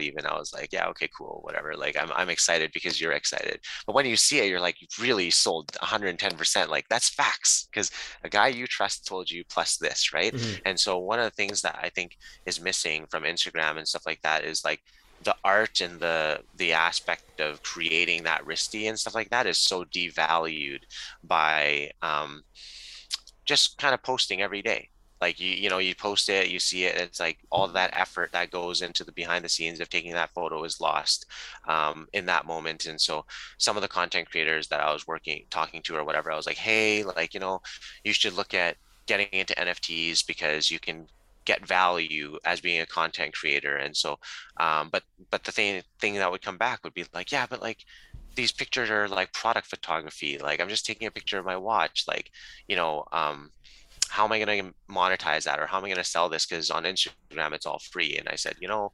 [0.00, 1.74] even I was like, yeah, okay, cool, whatever.
[1.76, 3.60] Like I'm I'm excited because you're excited.
[3.86, 6.68] But when you see it, you're like really sold 110%.
[6.68, 7.90] Like that's facts because
[8.22, 10.32] a guy you trust told you plus this, right?
[10.34, 10.62] Mm-hmm.
[10.64, 12.16] And so one of the things that I think
[12.46, 14.80] is missing from Instagram and stuff like that is like
[15.22, 19.58] the art and the the aspect of creating that wristy and stuff like that is
[19.58, 20.80] so devalued
[21.22, 22.42] by um,
[23.44, 24.88] just kind of posting every day
[25.24, 28.30] like you you know you post it you see it it's like all that effort
[28.32, 31.26] that goes into the behind the scenes of taking that photo is lost
[31.74, 32.80] um, in that moment.
[32.90, 33.24] And so
[33.56, 36.48] some of the content creators that i was working talking to or whatever i was
[36.50, 37.56] like hey like you know
[38.06, 38.76] you should look at
[39.10, 41.06] getting into nfts because you can
[41.44, 43.76] get value as being a content creator.
[43.76, 44.18] And so
[44.56, 47.62] um, but but the thing thing that would come back would be like yeah but
[47.68, 47.80] like
[48.36, 50.32] these pictures are like product photography.
[50.38, 52.04] Like i'm just taking a picture of my watch.
[52.08, 52.30] Like
[52.68, 53.50] you know um,
[54.08, 56.46] how am I going to monetize that or how am I going to sell this?
[56.46, 58.16] Because on Instagram, it's all free.
[58.16, 58.92] And I said, you know,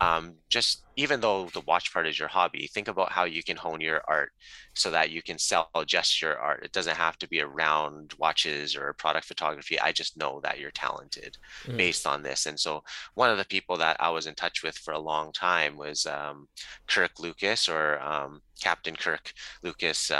[0.00, 3.56] um, just even though the watch part is your hobby, think about how you can
[3.56, 4.32] hone your art
[4.74, 6.64] so that you can sell just your art.
[6.64, 9.78] It doesn't have to be around watches or product photography.
[9.80, 11.76] I just know that you're talented mm.
[11.76, 12.46] based on this.
[12.46, 12.82] And so
[13.14, 16.06] one of the people that I was in touch with for a long time was
[16.06, 16.48] um,
[16.86, 20.10] Kirk Lucas or um, Captain Kirk Lucas.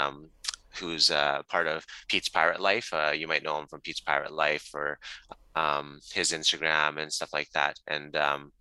[0.77, 2.89] Who's uh, part of Pete's Pirate Life.
[2.93, 4.99] Uh, you might know him from Pete's Pirate Life or
[5.55, 7.79] um, his Instagram and stuff like that.
[7.87, 8.51] And um,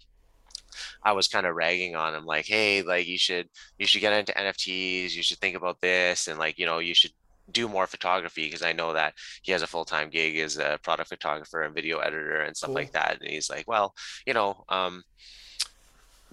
[1.03, 3.48] I was kind of ragging on him, like, "Hey, like you should
[3.79, 5.14] you should get into NFTs.
[5.14, 7.12] You should think about this, and like you know you should."
[7.53, 10.79] do more photography because I know that he has a full time gig as a
[10.83, 12.77] product photographer and video editor and stuff cool.
[12.77, 13.18] like that.
[13.20, 13.94] And he's like, well,
[14.27, 15.03] you know, um,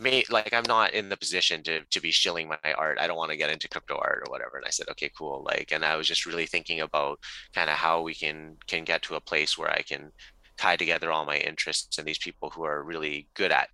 [0.02, 3.00] may like I'm not in the position to to be shilling my art.
[3.00, 4.58] I don't want to get into crypto art or whatever.
[4.58, 5.44] And I said, okay, cool.
[5.46, 7.20] Like, and I was just really thinking about
[7.54, 10.12] kind of how we can can get to a place where I can
[10.58, 13.70] tie together all my interests and these people who are really good at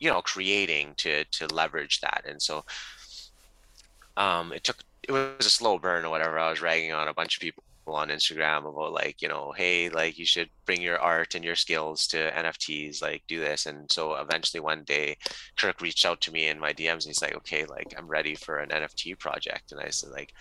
[0.00, 2.24] you know creating to to leverage that.
[2.28, 2.64] And so
[4.16, 6.38] um it took it was a slow burn or whatever.
[6.38, 9.88] I was ragging on a bunch of people on Instagram about like, you know, hey,
[9.88, 13.66] like you should bring your art and your skills to NFTs, like do this.
[13.66, 15.16] And so eventually one day
[15.56, 18.34] Kirk reached out to me in my DMs and he's like, okay, like I'm ready
[18.34, 19.72] for an NFT project.
[19.72, 20.32] And I said like,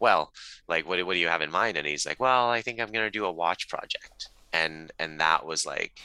[0.00, 0.32] well,
[0.68, 1.76] like what, what do you have in mind?
[1.76, 4.28] And he's like, well, I think I'm going to do a watch project.
[4.52, 6.00] And, and that was like,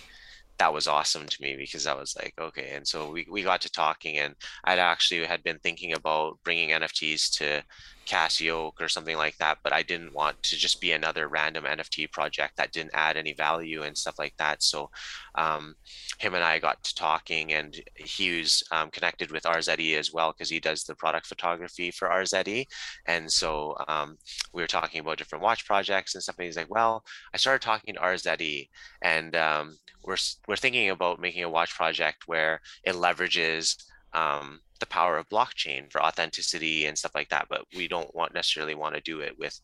[0.58, 2.71] that was awesome to me because I was like, okay.
[2.73, 6.69] And so we, we got to talking and I'd actually had been thinking about bringing
[6.69, 7.63] NFTs to
[8.05, 12.11] Casio or something like that, but I didn't want to just be another random NFT
[12.11, 14.63] project that didn't add any value and stuff like that.
[14.63, 14.89] So
[15.35, 15.75] um,
[16.17, 20.31] him and I got to talking, and he was um, connected with RZE as well
[20.31, 22.65] because he does the product photography for RZE.
[23.05, 24.17] And so um,
[24.53, 26.35] we were talking about different watch projects and stuff.
[26.37, 28.69] And he's like, "Well, I started talking to RZE,
[29.01, 33.75] and um, we're we're thinking about making a watch project where it leverages."
[34.15, 38.34] Um, the power of blockchain for authenticity and stuff like that but we don't want
[38.34, 39.60] necessarily want to do it with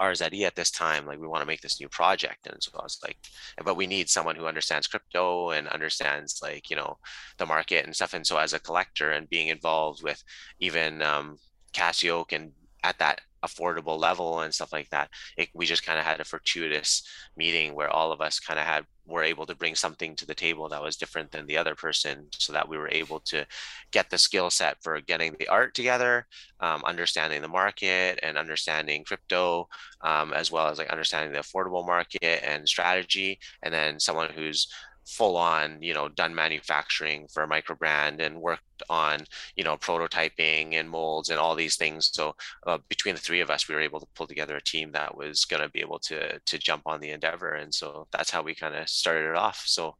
[0.00, 2.82] RZE at this time like we want to make this new project and so I
[2.82, 3.16] was like
[3.64, 6.98] but we need someone who understands crypto and understands like you know
[7.38, 8.14] the market and stuff.
[8.14, 10.22] And so as a collector and being involved with
[10.60, 11.38] even um,
[11.72, 16.04] Casio and at that affordable level and stuff like that it, we just kind of
[16.04, 17.02] had a fortuitous
[17.36, 20.34] meeting where all of us kind of had were able to bring something to the
[20.34, 23.46] table that was different than the other person so that we were able to
[23.92, 26.26] get the skill set for getting the art together
[26.60, 29.68] um, understanding the market and understanding crypto
[30.02, 33.38] um, as well as like understanding the affordable market and strategy.
[33.62, 34.68] And then someone who's
[35.06, 39.20] full on, you know, done manufacturing for a micro brand and worked on,
[39.54, 42.10] you know, prototyping and molds and all these things.
[42.12, 42.34] So
[42.66, 45.16] uh, between the three of us, we were able to pull together a team that
[45.16, 47.52] was going to be able to to jump on the endeavor.
[47.52, 49.62] And so that's how we kind of started it off.
[49.66, 49.96] So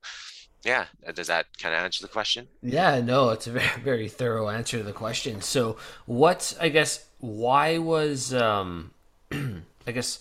[0.65, 2.49] yeah, uh, does that kind of answer the question?
[2.61, 5.41] Yeah, no, it's a very very thorough answer to the question.
[5.41, 8.93] So what I guess why was um
[9.33, 10.19] I guess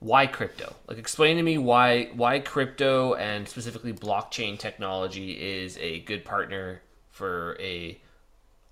[0.00, 0.74] why crypto?
[0.88, 6.82] Like explain to me why why crypto and specifically blockchain technology is a good partner
[7.10, 8.00] for a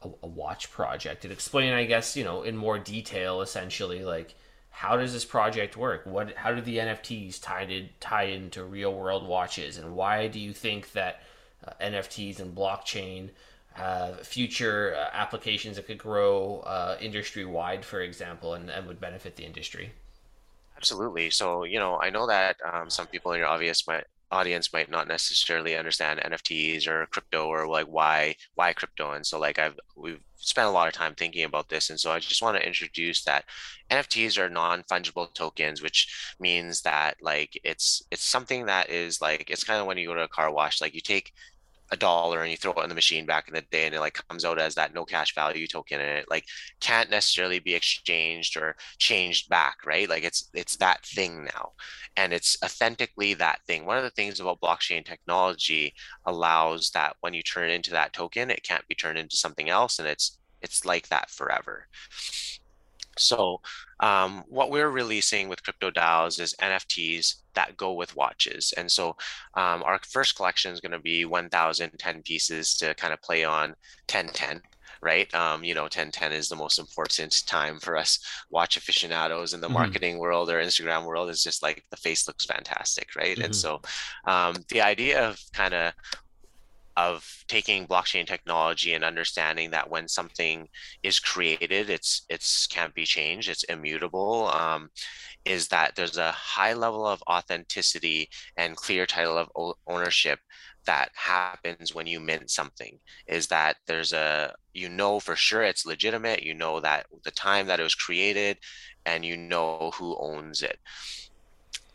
[0.03, 4.35] a, a watch project and explain, I guess, you know, in more detail, essentially, like
[4.71, 6.07] how does this project work?
[6.07, 10.39] What, how do the NFTs tie in, tie into real world watches, and why do
[10.39, 11.23] you think that
[11.67, 13.31] uh, NFTs and blockchain
[13.77, 19.01] uh, future uh, applications that could grow uh, industry wide, for example, and, and would
[19.01, 19.93] benefit the industry?
[20.79, 21.31] Absolutely.
[21.31, 24.91] So, you know, I know that um, some people in your obvious might audience might
[24.91, 29.13] not necessarily understand NFTs or crypto or like why why crypto.
[29.13, 31.91] And so like I've we've spent a lot of time thinking about this.
[31.91, 33.45] And so I just want to introduce that
[33.91, 39.65] NFTs are non-fungible tokens, which means that like it's it's something that is like it's
[39.65, 41.33] kind of when you go to a car wash, like you take
[41.91, 44.01] a dollar and you throw it in the machine back in the day and it
[44.01, 46.45] like comes out as that no cash value token and it like
[46.81, 50.09] can't necessarily be exchanged or changed back right?
[50.09, 51.73] Like it's it's that thing now.
[52.17, 53.87] And it's authentically that thing.
[53.87, 55.95] One of the things about blockchain technology
[56.27, 59.99] allows that when you turn into that token it can't be turned into something else
[59.99, 61.87] and it's it's like that forever
[63.19, 63.61] so
[64.01, 68.73] um, what we're releasing with Crypto Dials is NFTs that go with watches.
[68.77, 69.17] And so
[69.55, 73.71] um, our first collection is going to be 1,010 pieces to kind of play on
[74.11, 74.63] 1010
[75.01, 75.33] right?
[75.35, 78.19] Um, you know, 1010 is the most important time for us
[78.51, 79.75] watch aficionados in the mm-hmm.
[79.75, 83.37] marketing world or Instagram world is just like the face looks fantastic, right?
[83.37, 83.45] Mm-hmm.
[83.45, 83.81] And so
[84.27, 85.93] um, the idea of kind of
[86.99, 90.69] of taking blockchain technology and understanding that when something
[91.05, 94.49] is created, it's it's can't be changed, it's immutable.
[94.49, 94.91] Um,
[95.45, 100.41] is that there's a high level of authenticity and clear title of ownership
[100.87, 105.87] that happens when you mint something is that there's a you know for sure it's
[105.87, 108.59] legitimate you know that the time that it was created
[109.07, 110.79] and you know who owns it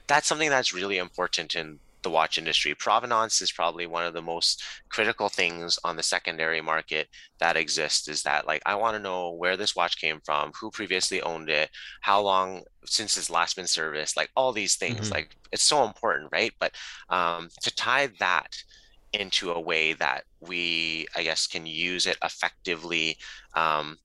[0.07, 2.75] that's something that's really important in the watch industry.
[2.75, 7.07] Provenance is probably one of the most critical things on the secondary market
[7.39, 10.69] that exists is that like I want to know where this watch came from, who
[10.71, 11.69] previously owned it,
[12.01, 15.01] how long since it's last been serviced, like all these things.
[15.01, 15.13] Mm-hmm.
[15.13, 16.51] Like it's so important, right?
[16.59, 16.73] But
[17.09, 18.55] um, to tie that
[19.13, 23.17] into a way that we, I guess, can use it effectively
[23.53, 23.97] um,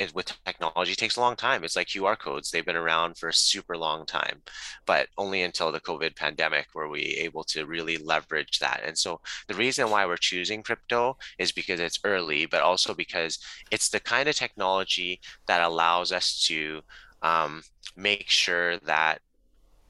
[0.00, 1.62] it, with technology takes a long time.
[1.62, 4.42] It's like QR codes; they've been around for a super long time,
[4.86, 8.80] but only until the COVID pandemic were we able to really leverage that.
[8.84, 13.38] And so the reason why we're choosing crypto is because it's early, but also because
[13.70, 16.80] it's the kind of technology that allows us to
[17.22, 17.62] um,
[17.94, 19.20] make sure that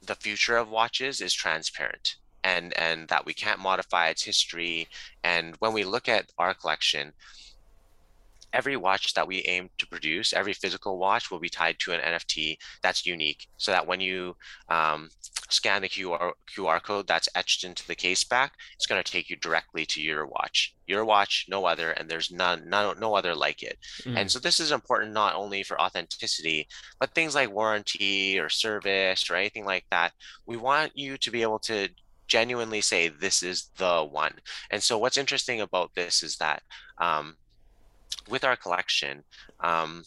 [0.02, 4.88] the future of watches is transparent and and that we can't modify its history.
[5.22, 7.12] And when we look at our collection
[8.52, 12.00] every watch that we aim to produce, every physical watch will be tied to an
[12.00, 13.48] NFT that's unique.
[13.56, 14.36] So that when you
[14.68, 15.10] um,
[15.48, 19.30] scan the QR, QR code that's etched into the case back, it's going to take
[19.30, 20.74] you directly to your watch.
[20.86, 23.78] Your watch, no other, and there's none, no, no other like it.
[24.04, 24.16] Mm.
[24.16, 26.66] And so this is important not only for authenticity,
[26.98, 30.12] but things like warranty or service or anything like that.
[30.46, 31.88] We want you to be able to
[32.30, 34.32] genuinely say this is the one.
[34.70, 36.62] And so what's interesting about this is that
[36.98, 37.36] um,
[38.28, 39.24] with our collection,
[39.60, 40.04] um,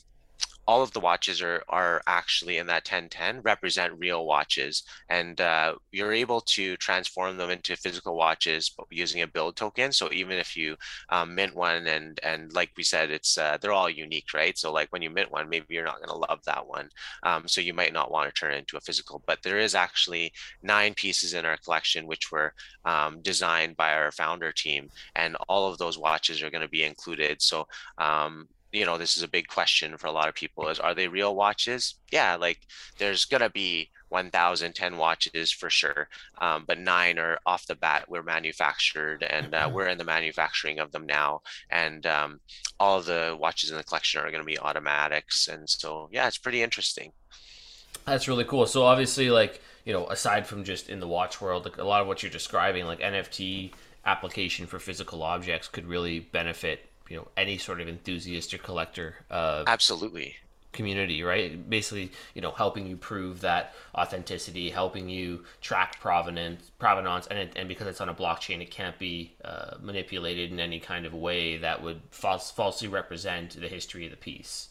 [0.66, 5.76] all of the watches are are actually in that 1010 represent real watches and uh,
[5.92, 9.92] you're able to transform them into physical watches using a build token.
[9.92, 10.76] So even if you
[11.10, 14.58] um, mint one and and like we said it's uh, they're all unique right?
[14.58, 16.90] So like when you mint one maybe you're not going to love that one
[17.24, 19.76] um, so you might not want to turn it into a physical but there is
[19.76, 22.54] actually nine pieces in our collection which were
[22.86, 26.84] um, designed by our founder team and all of those watches are going to be
[26.84, 27.42] included.
[27.42, 30.80] So um, you know this is a big question for a lot of people is
[30.80, 32.60] are they real watches yeah like
[32.98, 36.10] there's gonna be 1010 watches for sure
[36.40, 39.76] um, but nine are off the bat we're manufactured and uh, mm-hmm.
[39.76, 42.40] we're in the manufacturing of them now and um,
[42.80, 46.62] all the watches in the collection are to be automatics and so yeah it's pretty
[46.62, 47.12] interesting
[48.06, 51.64] that's really cool so obviously like you know aside from just in the watch world
[51.64, 53.72] like a lot of what you're describing like nft
[54.06, 59.16] application for physical objects could really benefit you know any sort of enthusiast or collector
[59.30, 60.36] uh, absolutely.
[60.72, 61.70] community right?
[61.70, 67.54] Basically you know helping you prove that authenticity helping you track provenance provenance and, it,
[67.56, 71.14] and because it's on a blockchain it can't be uh, manipulated in any kind of
[71.14, 74.70] way that would false, falsely represent the history of the piece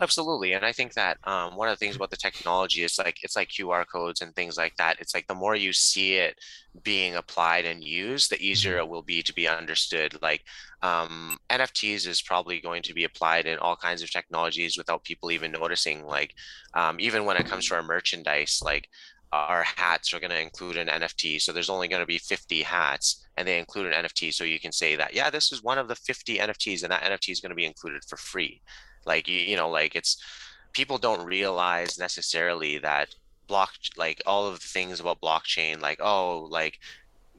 [0.00, 3.18] Absolutely, and I think that um, one of the things about the technology is like
[3.22, 4.98] it's like QR codes and things like that.
[5.00, 6.38] It's like the more you see it
[6.82, 8.86] being applied and used, the easier mm-hmm.
[8.86, 10.16] it will be to be understood.
[10.22, 10.44] Like
[10.82, 15.30] um, NFTs is probably going to be applied in all kinds of technologies without people
[15.30, 16.04] even noticing.
[16.04, 16.34] Like
[16.74, 18.88] um, even when it comes to our merchandise, like
[19.32, 21.40] our hats are going to include an NFT.
[21.40, 24.32] So there's only going to be 50 hats and they include an NFT.
[24.32, 27.02] So you can say that, yeah, this is one of the 50 NFTs and that
[27.02, 28.60] NFT is going to be included for free.
[29.06, 30.22] Like, you, you know, like it's
[30.72, 33.14] people don't realize necessarily that
[33.46, 36.78] block, like all of the things about blockchain, like, oh, like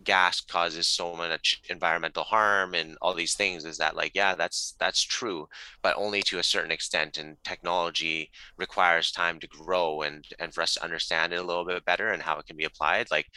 [0.03, 4.75] gas causes so much environmental harm and all these things is that like yeah that's
[4.79, 5.47] that's true
[5.81, 10.61] but only to a certain extent and technology requires time to grow and and for
[10.61, 13.27] us to understand it a little bit better and how it can be applied like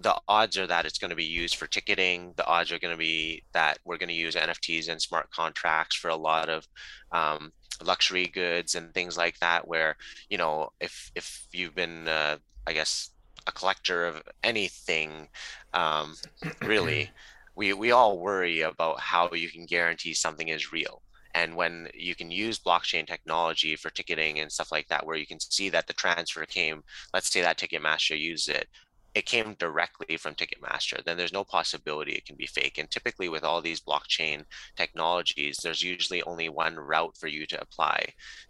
[0.00, 2.94] the odds are that it's going to be used for ticketing the odds are going
[2.94, 6.66] to be that we're going to use nfts and smart contracts for a lot of
[7.12, 7.52] um,
[7.84, 9.96] luxury goods and things like that where
[10.28, 13.10] you know if if you've been uh, i guess
[13.46, 15.28] a collector of anything,
[15.74, 16.16] um,
[16.62, 17.10] really,
[17.56, 21.02] we we all worry about how you can guarantee something is real.
[21.34, 25.26] And when you can use blockchain technology for ticketing and stuff like that, where you
[25.26, 26.82] can see that the transfer came,
[27.14, 28.68] let's say that Ticketmaster used it,
[29.14, 32.78] it came directly from Ticketmaster, then there's no possibility it can be fake.
[32.78, 34.44] And typically, with all these blockchain
[34.76, 38.04] technologies, there's usually only one route for you to apply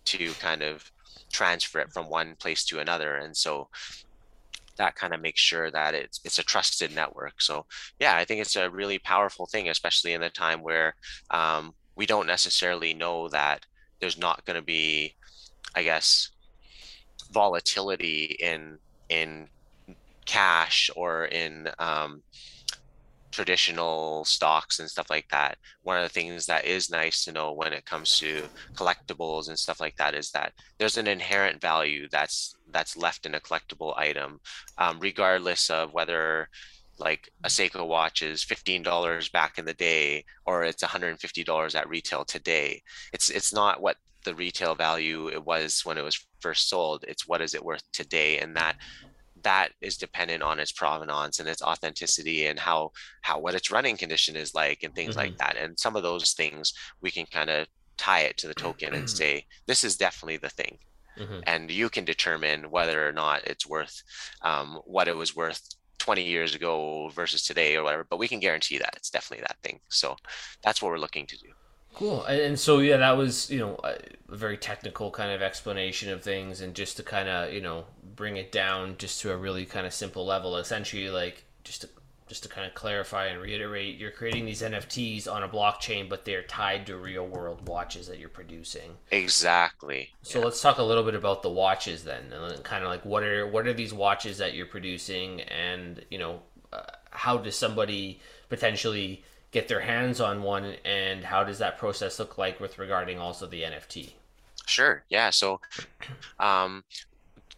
[0.07, 0.91] to kind of
[1.33, 3.17] transfer it from one place to another.
[3.17, 3.69] And so
[4.77, 7.41] that kind of makes sure that it's it's a trusted network.
[7.41, 7.67] So
[7.99, 10.95] yeah, I think it's a really powerful thing, especially in a time where
[11.31, 13.65] um, we don't necessarily know that
[14.01, 15.15] there's not going to be,
[15.75, 16.31] I guess,
[17.31, 19.49] volatility in in
[20.31, 22.23] cash or in um,
[23.33, 25.59] traditional stocks and stuff like that.
[25.83, 28.43] One of the things that is nice to know when it comes to
[28.75, 33.35] collectibles and stuff like that is that there's an inherent value that's that's left in
[33.35, 34.41] a collectible item,
[34.79, 36.49] um, regardless of whether
[36.99, 41.11] like a Seiko watch is fifteen dollars back in the day or it's one hundred
[41.11, 42.83] and fifty dollars at retail today.
[43.13, 47.05] It's it's not what the retail value it was when it was first sold.
[47.09, 48.77] It's what is it worth today, and that
[49.43, 52.91] that is dependent on its provenance and its authenticity and how
[53.23, 55.21] how what its running condition is like and things mm-hmm.
[55.21, 58.55] like that and some of those things we can kind of tie it to the
[58.55, 60.79] token and say this is definitely the thing
[61.19, 61.41] mm-hmm.
[61.47, 64.03] and you can determine whether or not it's worth
[64.43, 65.63] um, what it was worth
[65.99, 69.59] 20 years ago versus today or whatever but we can guarantee that it's definitely that
[69.63, 70.17] thing so
[70.63, 71.49] that's what we're looking to do
[71.95, 72.25] Cool.
[72.25, 73.97] And so yeah, that was you know a
[74.29, 77.85] very technical kind of explanation of things, and just to kind of you know
[78.17, 80.57] bring it down just to a really kind of simple level.
[80.57, 81.89] Essentially, like just to
[82.31, 86.25] just to kind of clarify and reiterate, you're creating these NFTs on a blockchain, but
[86.25, 88.93] they're tied to real world watches that you're producing.
[89.11, 90.11] Exactly.
[90.23, 90.45] So yeah.
[90.45, 93.49] let's talk a little bit about the watches then, and kind of like what are
[93.49, 99.25] what are these watches that you're producing, and you know uh, how does somebody potentially
[99.51, 103.47] get their hands on one and how does that process look like with regarding also
[103.47, 104.13] the nft
[104.67, 105.61] sure yeah so
[106.39, 106.85] um,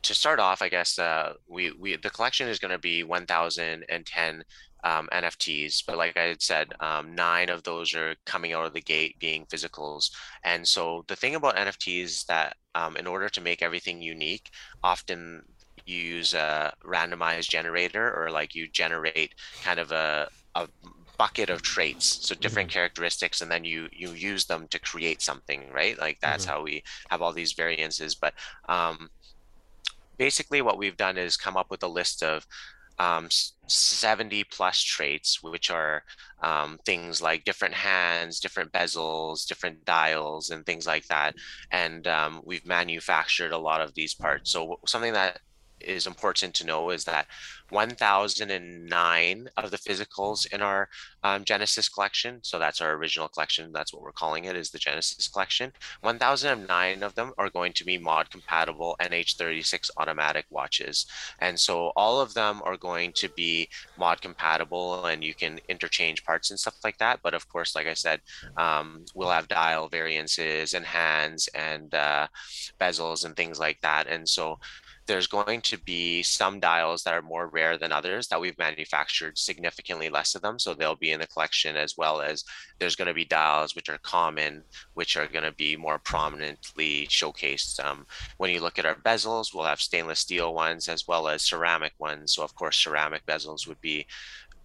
[0.03, 4.45] to start off i guess uh, we, we the collection is going to be 1010
[4.85, 8.73] um, NFTs, but like I had said, um, nine of those are coming out of
[8.73, 10.11] the gate being physicals.
[10.45, 14.51] And so the thing about NFTs is that um, in order to make everything unique,
[14.83, 15.43] often
[15.87, 20.69] you use a randomized generator or like you generate kind of a, a
[21.18, 22.75] bucket of traits so different mm-hmm.
[22.75, 26.55] characteristics and then you you use them to create something right like that's mm-hmm.
[26.55, 28.35] how we have all these variances but
[28.68, 29.11] um,
[30.16, 32.46] basically what we've done is come up with a list of
[32.98, 33.29] um,
[33.66, 36.05] 70 plus traits which are
[36.42, 41.35] um, things like different hands different bezels different dials and things like that
[41.70, 45.40] and um, we've manufactured a lot of these parts so something that
[45.85, 47.27] is important to know is that
[47.71, 50.88] 1009 of the physicals in our
[51.23, 54.79] um, Genesis collection, so that's our original collection, that's what we're calling it, is the
[54.79, 55.73] Genesis collection.
[56.03, 61.07] 1009 of them are going to be mod compatible NH36 automatic watches.
[61.38, 66.25] And so all of them are going to be mod compatible and you can interchange
[66.25, 67.21] parts and stuff like that.
[67.23, 68.21] But of course, like I said,
[68.57, 72.27] um, we'll have dial variances and hands and uh,
[72.81, 74.07] bezels and things like that.
[74.07, 74.59] And so
[75.12, 79.37] there's going to be some dials that are more rare than others that we've manufactured
[79.37, 80.59] significantly less of them.
[80.59, 82.44] So they'll be in the collection as well as
[82.79, 84.62] there's going to be dials which are common,
[84.94, 87.85] which are going to be more prominently showcased.
[87.85, 88.07] Um,
[88.38, 91.92] when you look at our bezels, we'll have stainless steel ones as well as ceramic
[91.98, 92.33] ones.
[92.33, 94.07] So of course, ceramic bezels would be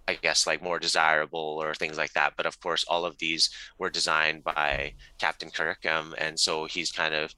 [0.07, 2.35] I guess like more desirable or things like that.
[2.37, 6.93] But of course, all of these were designed by Captain Kirk, um, and so he's
[6.93, 7.35] kind of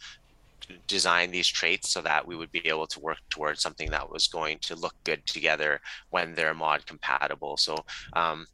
[0.88, 4.28] design these traits so that we would be able to work towards something that was
[4.28, 5.80] going to look good together
[6.10, 7.58] when they're mod compatible.
[7.58, 7.76] So
[8.14, 8.46] um,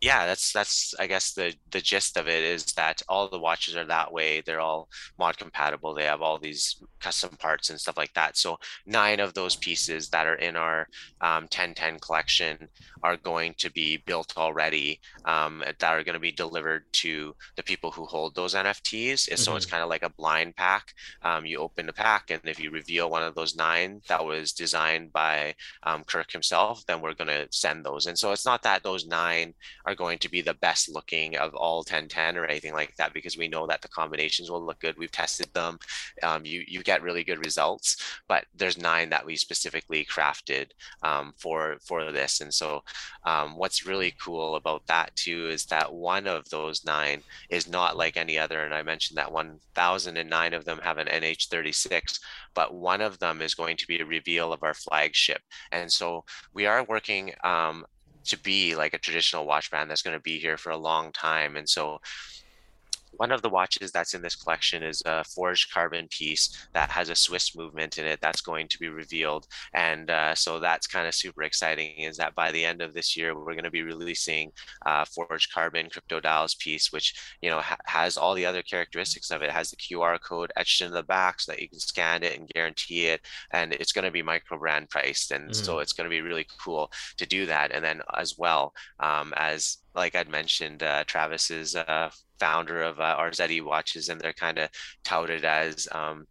[0.00, 3.76] yeah, that's that's I guess the the gist of it is that all the watches
[3.76, 4.40] are that way.
[4.40, 4.88] They're all
[5.18, 5.94] mod compatible.
[5.94, 8.36] They have all these custom parts and stuff like that.
[8.36, 10.88] So nine of those pieces that are in our
[11.20, 12.68] um, 1010 collection
[13.02, 17.62] are going to be built already um, that are going to be delivered to the
[17.62, 19.12] people who hold those NFTs.
[19.12, 19.36] Mm-hmm.
[19.36, 19.72] So it's mm-hmm.
[19.72, 20.94] kind of like a blind pack.
[21.22, 24.52] Um, you open the pack, and if you reveal one of those nine that was
[24.52, 28.06] designed by um, Kirk himself, then we're going to send those.
[28.06, 29.54] And so it's not that those nine
[29.86, 33.36] are going to be the best looking of all 1010 or anything like that because
[33.36, 34.98] we know that the combinations will look good.
[34.98, 35.78] We've tested them.
[36.22, 37.96] Um, you you get really good results,
[38.28, 40.70] but there's nine that we specifically crafted
[41.02, 42.40] um, for for this.
[42.40, 42.82] And so
[43.24, 47.96] um, what's really cool about that too is that one of those nine is not
[47.96, 48.64] like any other.
[48.64, 52.20] And I mentioned that 1,009 of them have an NH36,
[52.54, 55.42] but one of them is going to be a reveal of our flagship.
[55.72, 56.24] And so
[56.54, 57.84] we are working um,
[58.30, 61.12] to be like a traditional watch brand that's going to be here for a long
[61.12, 61.56] time.
[61.56, 62.00] And so
[63.12, 67.08] one of the watches that's in this collection is a forged carbon piece that has
[67.08, 69.46] a Swiss movement in it that's going to be revealed.
[69.74, 73.16] And uh, so that's kind of super exciting is that by the end of this
[73.16, 74.52] year, we're going to be releasing
[74.86, 79.30] uh, forged carbon crypto dials piece, which, you know, ha has all the other characteristics
[79.30, 79.46] of it.
[79.46, 79.52] it.
[79.52, 82.48] has the QR code etched into the back so that you can scan it and
[82.48, 83.20] guarantee it.
[83.52, 85.30] And it's going to be micro brand priced.
[85.32, 85.54] And mm.
[85.54, 87.72] so it's going to be really cool to do that.
[87.72, 93.00] And then as well um, as like I'd mentioned, uh, Travis is uh, founder of
[93.00, 94.70] uh, RZE watches, and they're kind of
[95.04, 96.26] touted as, um,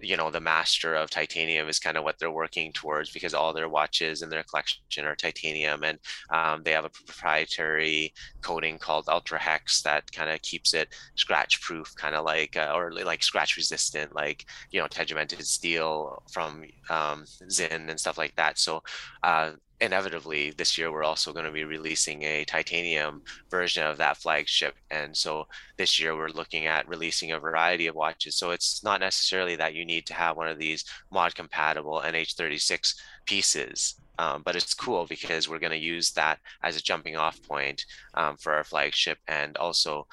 [0.00, 3.52] you know, the master of titanium is kind of what they're working towards because all
[3.52, 5.98] their watches in their collection are titanium, and
[6.30, 11.60] um, they have a proprietary coating called Ultra Hex that kind of keeps it scratch
[11.60, 16.64] proof, kind of like uh, or like scratch resistant, like you know, tegimented steel from
[16.90, 18.56] um, Sinn and stuff like that.
[18.58, 18.82] So
[19.24, 24.16] uh, inevitably this year we're also going to be releasing a titanium version of that
[24.16, 24.74] flagship.
[24.90, 28.36] And so this year we're looking at releasing a variety of watches.
[28.36, 32.94] So it's not necessarily that you need to have one of these mod compatible nh36
[33.24, 37.40] pieces um, but it's cool because we're going to use that as a jumping off
[37.42, 40.06] point um, for our flagship and also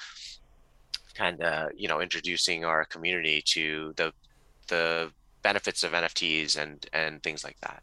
[1.14, 4.12] kind of you know introducing our community to the
[4.68, 5.10] the
[5.42, 7.82] benefits of nfts and and things like that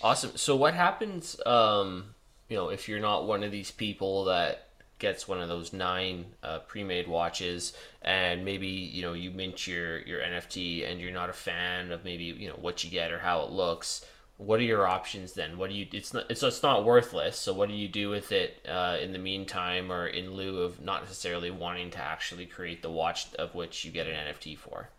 [0.00, 0.36] Awesome.
[0.36, 2.14] So what happens, um,
[2.48, 4.68] you know, if you're not one of these people that
[4.98, 9.98] gets one of those nine uh, pre-made watches and maybe you know you mint your
[10.00, 13.18] your nft and you're not a fan of maybe you know what you get or
[13.18, 14.06] how it looks
[14.38, 15.56] what are your options then?
[15.56, 17.38] What do you it's not it's, it's not worthless.
[17.38, 20.80] So what do you do with it uh, in the meantime or in lieu of
[20.80, 24.90] not necessarily wanting to actually create the watch of which you get an nft for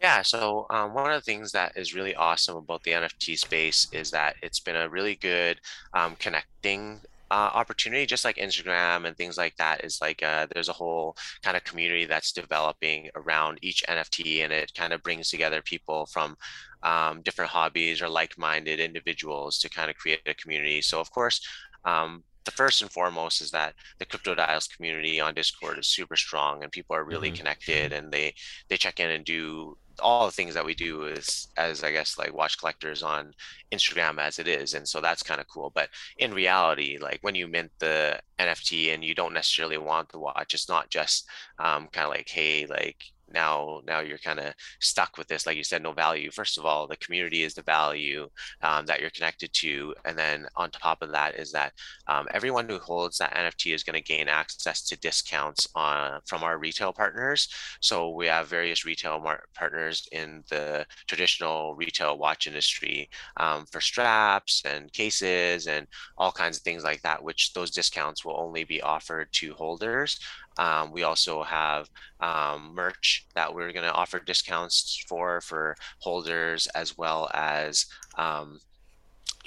[0.00, 3.88] yeah, so um, one of the things that is really awesome about the NFT space
[3.92, 5.60] is that it's been a really good
[5.92, 9.84] um, connecting uh, opportunity, just like Instagram and things like that.
[9.84, 14.52] Is like uh, there's a whole kind of community that's developing around each NFT, and
[14.52, 16.36] it kind of brings together people from
[16.82, 20.80] um, different hobbies or like-minded individuals to kind of create a community.
[20.80, 21.40] So of course,
[21.84, 26.16] um, the first and foremost is that the crypto dials community on discord is super
[26.16, 27.36] strong and people are really mm-hmm.
[27.36, 28.32] connected and they
[28.70, 32.18] they check in and do all the things that we do is as i guess
[32.18, 33.32] like watch collectors on
[33.72, 35.88] instagram as it is and so that's kind of cool but
[36.18, 40.54] in reality like when you mint the nft and you don't necessarily want the watch
[40.54, 41.28] it's not just
[41.58, 42.96] um, kind of like hey like
[43.32, 46.30] now now you're kind of stuck with this like you said no value.
[46.30, 48.28] First of all the community is the value
[48.62, 51.72] um, that you're connected to and then on top of that is that
[52.06, 56.42] um, everyone who holds that nft is going to gain access to discounts on from
[56.42, 57.48] our retail partners.
[57.80, 59.22] So we have various retail
[59.54, 66.56] partners in the traditional retail watch industry um, for straps and cases and all kinds
[66.56, 70.18] of things like that which those discounts will only be offered to holders
[70.58, 71.88] um, we also have
[72.20, 77.86] um, merch that we're going to offer discounts for for holders as well as
[78.16, 78.60] um,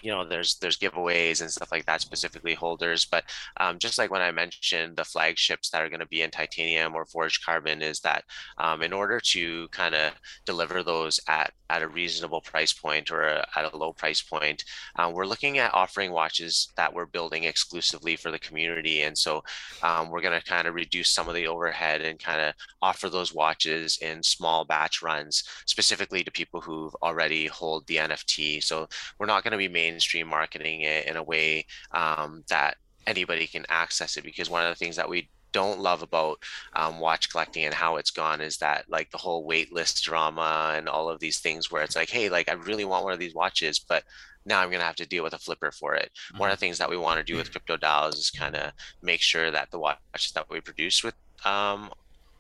[0.01, 3.05] you know there's there's giveaways and stuff like that specifically holders.
[3.05, 3.26] But
[3.57, 6.95] um, just like when i mentioned the flagships that are going to be in titanium
[6.95, 8.24] or forged carbon is that
[8.57, 10.14] um, in order to kind of
[10.45, 14.63] deliver those at at a reasonable price point or a, at a low price point.
[14.97, 19.01] Um, we're looking at offering watches that we're building exclusively for the community.
[19.03, 19.43] And so
[19.82, 23.09] um, we're going to kind of reduce some of the overhead and kind of offer
[23.09, 28.88] those watches in small batch runs specifically to people who've already hold the nft so
[29.17, 33.65] we're not going to be mainstream marketing it in a way um, that anybody can
[33.69, 36.43] access it because one of the things that we don't love about
[36.73, 40.87] um, watch collecting and how it's gone is that like the whole waitlist drama and
[40.87, 43.35] all of these things where it's like, hey, like I really want one of these
[43.35, 44.03] watches, but
[44.45, 46.11] now I'm gonna have to deal with a flipper for it.
[46.29, 46.39] Mm-hmm.
[46.39, 48.71] One of the things that we want to do with Crypto Dials is kind of
[49.01, 51.91] make sure that the watches that we produce with um,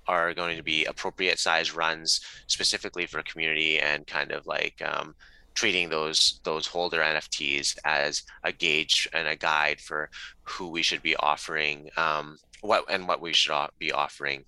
[0.07, 5.15] are going to be appropriate size runs specifically for community and kind of like um,
[5.53, 10.09] treating those those holder NFTs as a gauge and a guide for
[10.43, 14.45] who we should be offering um, what and what we should be offering.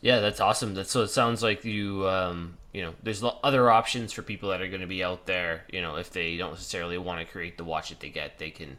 [0.00, 0.74] Yeah, that's awesome.
[0.74, 4.62] That so it sounds like you um, you know there's other options for people that
[4.62, 5.64] are going to be out there.
[5.72, 8.50] You know, if they don't necessarily want to create the watch that they get, they
[8.50, 8.78] can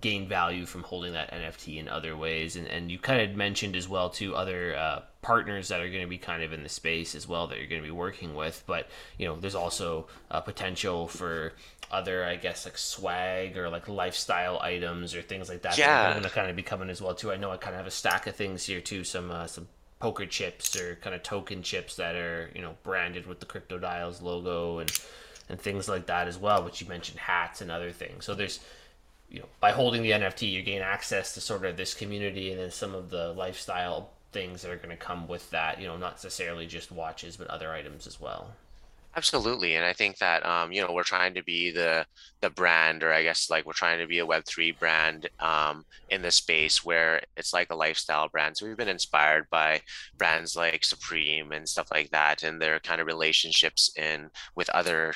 [0.00, 2.56] gain value from holding that NFT in other ways.
[2.56, 6.02] And, and you kind of mentioned as well to other uh, partners that are going
[6.02, 8.34] to be kind of in the space as well that you're going to be working
[8.34, 8.62] with.
[8.66, 8.88] But
[9.18, 11.52] you know, there's also a potential for
[11.90, 15.78] other, I guess, like swag or like lifestyle items or things like that.
[15.78, 17.32] Yeah, going to kind of be coming as well too.
[17.32, 19.04] I know I kind of have a stack of things here too.
[19.04, 19.68] Some uh, some
[19.98, 23.78] poker chips or kind of token chips that are you know branded with the Crypto
[23.78, 24.92] Dials logo and
[25.48, 26.64] and things like that as well.
[26.64, 28.24] Which you mentioned hats and other things.
[28.24, 28.60] So there's
[29.28, 32.60] you know, by holding the NFT, you gain access to sort of this community and
[32.60, 35.80] then some of the lifestyle things that are going to come with that.
[35.80, 38.52] You know, not necessarily just watches, but other items as well.
[39.16, 42.06] Absolutely, and I think that um, you know we're trying to be the
[42.42, 45.84] the brand, or I guess like we're trying to be a Web three brand um,
[46.10, 48.56] in the space where it's like a lifestyle brand.
[48.58, 49.80] So we've been inspired by
[50.18, 55.14] brands like Supreme and stuff like that, and their kind of relationships in with other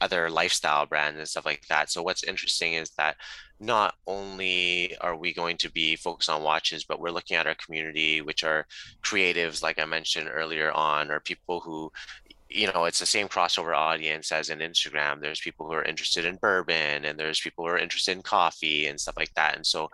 [0.00, 1.90] other lifestyle brands and stuff like that.
[1.90, 3.16] So what's interesting is that
[3.60, 7.54] not only are we going to be focused on watches, but we're looking at our
[7.54, 8.66] community, which are
[9.04, 11.92] creatives, like I mentioned earlier on, or people who
[12.54, 16.24] you know it's the same crossover audience as in instagram there's people who are interested
[16.24, 19.66] in bourbon and there's people who are interested in coffee and stuff like that and
[19.66, 19.88] so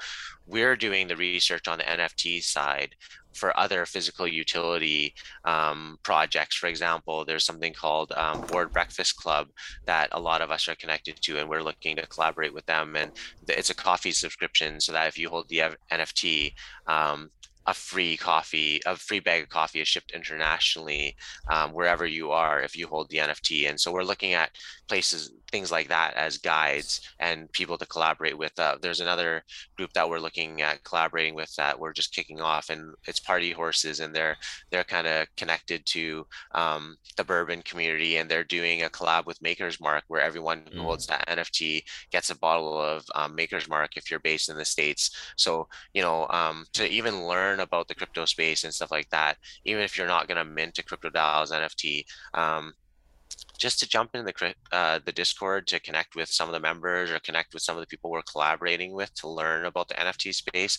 [0.46, 2.94] we're doing the research on the nft side
[3.38, 6.56] for other physical utility um, projects.
[6.56, 9.48] For example, there's something called um, Bored Breakfast Club
[9.86, 12.96] that a lot of us are connected to, and we're looking to collaborate with them.
[12.96, 13.12] And
[13.46, 16.52] it's a coffee subscription, so that if you hold the NFT,
[16.86, 17.30] um,
[17.68, 21.14] a free coffee, a free bag of coffee is shipped internationally
[21.50, 23.68] um, wherever you are if you hold the NFT.
[23.68, 24.50] And so we're looking at
[24.88, 28.58] places, things like that as guides and people to collaborate with.
[28.58, 29.44] Uh, there's another
[29.76, 33.52] group that we're looking at collaborating with that we're just kicking off, and it's Party
[33.52, 34.36] Horses, and they're
[34.70, 39.42] they're kind of connected to um, the bourbon community, and they're doing a collab with
[39.42, 40.84] Maker's Mark where everyone who mm.
[40.84, 44.64] holds that NFT gets a bottle of um, Maker's Mark if you're based in the
[44.64, 45.10] states.
[45.36, 49.08] So you know um, to even learn learn about the crypto space and stuff like
[49.10, 52.04] that, even if you're not going to mint a crypto dials NFT,
[52.34, 52.72] um,
[53.58, 57.10] just to jump in the uh, the Discord to connect with some of the members
[57.10, 60.34] or connect with some of the people we're collaborating with to learn about the NFT
[60.34, 60.78] space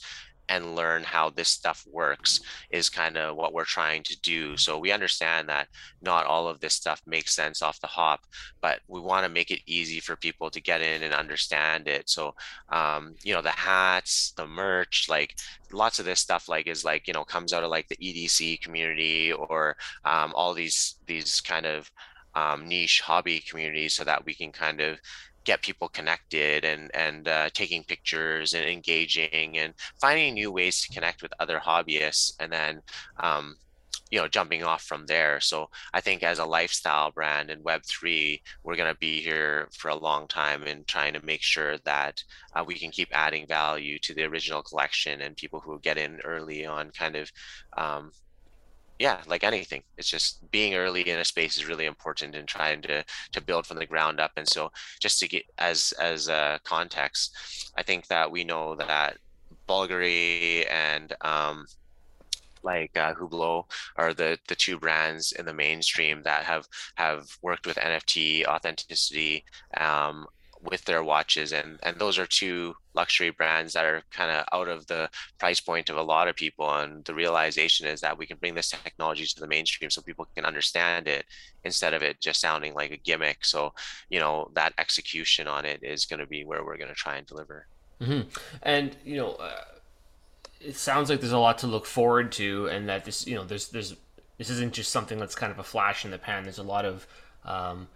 [0.50, 2.42] and learn how this stuff works
[2.72, 4.58] is kind of what we're trying to do.
[4.58, 5.68] So we understand that
[6.02, 8.26] not all of this stuff makes sense off the hop,
[8.60, 12.10] but we want to make it easy for people to get in and understand it.
[12.10, 12.34] So,
[12.70, 15.36] um, you know, the hats, the merch, like
[15.72, 18.62] lots of this stuff, like is like you know comes out of like the EDC
[18.62, 21.92] community or um, all these these kind of
[22.36, 24.98] um, niche hobby communities, so that we can kind of
[25.44, 30.94] get people connected and and uh, taking pictures and engaging and finding new ways to
[30.94, 32.82] connect with other hobbyists and then
[33.20, 33.56] um,
[34.12, 35.40] you know jumping off from there.
[35.40, 39.90] So i think as a lifestyle brand in web3 we're going to be here for
[39.90, 42.24] a long time and trying to make sure that
[42.56, 46.20] uh, we can keep adding value to the original collection and people who get in
[46.22, 47.32] early on kind of
[47.78, 48.12] um,
[49.00, 52.82] yeah, like anything, it's just being early in a space is really important and trying
[52.84, 54.32] to to build from the ground up.
[54.36, 59.18] And so, just to get as as a context, I think that we know that
[59.68, 61.66] Bulgari and um,
[62.62, 67.66] like uh, Hublot are the the two brands in the mainstream that have have worked
[67.66, 69.46] with NFT authenticity
[69.78, 70.26] um,
[70.62, 74.68] with their watches and and those are two luxury brands that are kind of out
[74.68, 78.26] of the price point of a lot of people and the realization is that we
[78.26, 81.26] can bring this technology to the mainstream so people can understand it
[81.64, 83.46] instead of it just sounding like a gimmick.
[83.46, 83.74] So
[84.10, 87.16] you know that execution on it is going to be where we're going to try
[87.18, 87.68] and deliver.
[88.02, 88.30] Mm-hmm.
[88.64, 89.62] and you know uh,
[90.62, 93.44] it sounds like there's a lot to look forward to and that this you know
[93.44, 93.96] there's there's
[94.38, 96.44] this isn't just something that's kind of a flash in the pan.
[96.44, 97.06] There's a lot of
[97.44, 97.88] um,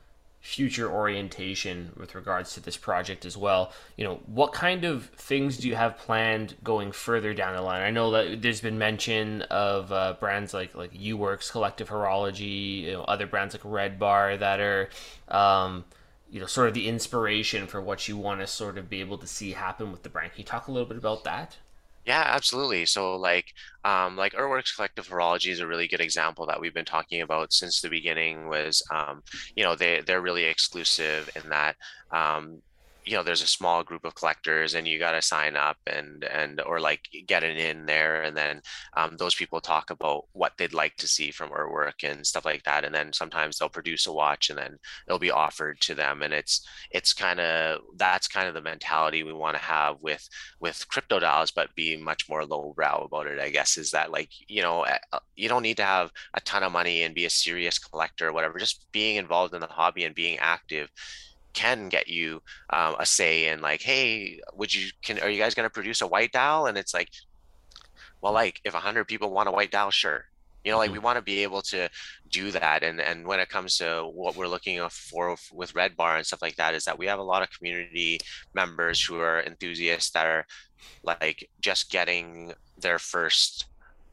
[0.43, 3.71] future orientation with regards to this project as well.
[3.95, 7.81] You know, what kind of things do you have planned going further down the line?
[7.81, 12.91] I know that there's been mention of uh, brands like like UWorks, Collective Horology, you
[12.91, 14.89] know, other brands like Red Bar that are
[15.29, 15.85] um,
[16.29, 19.17] you know sort of the inspiration for what you want to sort of be able
[19.19, 20.33] to see happen with the brand.
[20.33, 21.55] Can you talk a little bit about that?
[22.05, 22.85] Yeah, absolutely.
[22.85, 23.45] So like
[23.85, 27.53] um like Earthworks Collective Horology is a really good example that we've been talking about
[27.53, 29.23] since the beginning was um
[29.55, 31.75] you know they they're really exclusive in that
[32.11, 32.61] um
[33.05, 36.23] you know there's a small group of collectors and you got to sign up and
[36.23, 38.61] and or like get it in there and then
[38.95, 42.45] um, those people talk about what they'd like to see from our work and stuff
[42.45, 44.77] like that and then sometimes they'll produce a watch and then
[45.07, 49.23] it'll be offered to them and it's it's kind of that's kind of the mentality
[49.23, 50.27] we want to have with
[50.59, 54.29] with crypto dials but be much more lowbrow about it i guess is that like
[54.47, 57.25] you know eh, uh, you don't need to have a ton of money and be
[57.25, 60.89] a serious collector or whatever just being involved in the hobby and being active
[61.53, 65.55] can get you um, a say in like, hey, would you can are you guys
[65.55, 66.65] going to produce a white dial?
[66.65, 67.09] And it's like,
[68.21, 70.25] well, like if a hundred people want a white dial, sure.
[70.63, 70.99] You know, like mm-hmm.
[70.99, 71.89] we want to be able to
[72.29, 72.83] do that.
[72.83, 76.41] And and when it comes to what we're looking for with Red Bar and stuff
[76.41, 78.19] like that, is that we have a lot of community
[78.53, 80.45] members who are enthusiasts that are
[81.03, 83.65] like just getting their first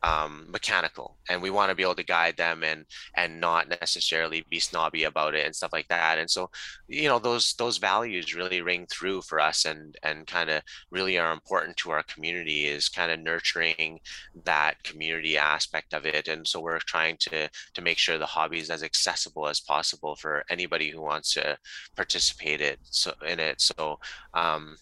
[0.02, 2.86] um, mechanical and we want to be able to guide them and
[3.16, 6.48] and not necessarily be snobby about it and stuff like that and so
[6.88, 11.18] you know those those values really ring through for us and and kind of really
[11.18, 14.00] are important to our community is kind of nurturing
[14.44, 18.58] that community aspect of it and so we're trying to to make sure the hobby
[18.58, 21.58] is as accessible as possible for anybody who wants to
[21.94, 23.98] participate it so in it so
[24.32, 24.76] um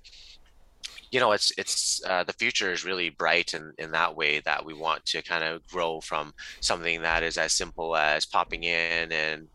[1.11, 4.65] you know it's it's uh, the future is really bright in, in that way that
[4.65, 9.13] we want to kind of grow from something that is as simple as popping in
[9.13, 9.49] and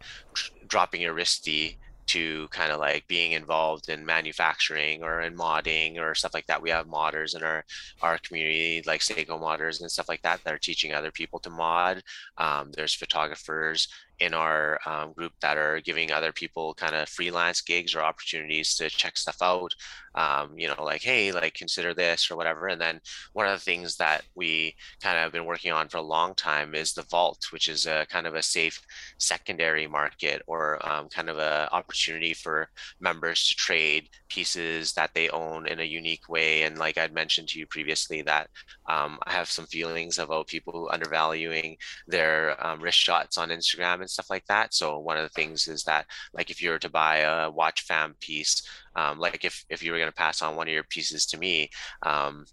[0.68, 6.14] dropping your wristy to kind of like being involved in manufacturing or in modding or
[6.14, 6.62] stuff like that.
[6.62, 7.64] We have modders in our
[8.02, 11.50] our community, like Seiko modders and stuff like that, that are teaching other people to
[11.50, 12.02] mod.
[12.38, 13.88] Um, there's photographers
[14.20, 18.76] in our um, group that are giving other people kind of freelance gigs or opportunities
[18.76, 19.74] to check stuff out
[20.16, 23.00] um, you know like hey like consider this or whatever and then
[23.34, 26.76] one of the things that we kind of been working on for a long time
[26.76, 28.82] is the vault which is a kind of a safe
[29.18, 35.30] secondary market or um, kind of a opportunity for members to trade pieces that they
[35.30, 38.50] own in a unique way and like i'd mentioned to you previously that
[38.88, 41.78] um, i have some feelings about people undervaluing
[42.08, 44.74] their um, wrist shots on instagram and stuff like that.
[44.74, 47.82] So one of the things is that like if you were to buy a watch
[47.82, 48.64] fam piece,
[48.96, 51.38] um, like if, if you were going to pass on one of your pieces to
[51.38, 51.70] me,
[52.04, 52.46] um,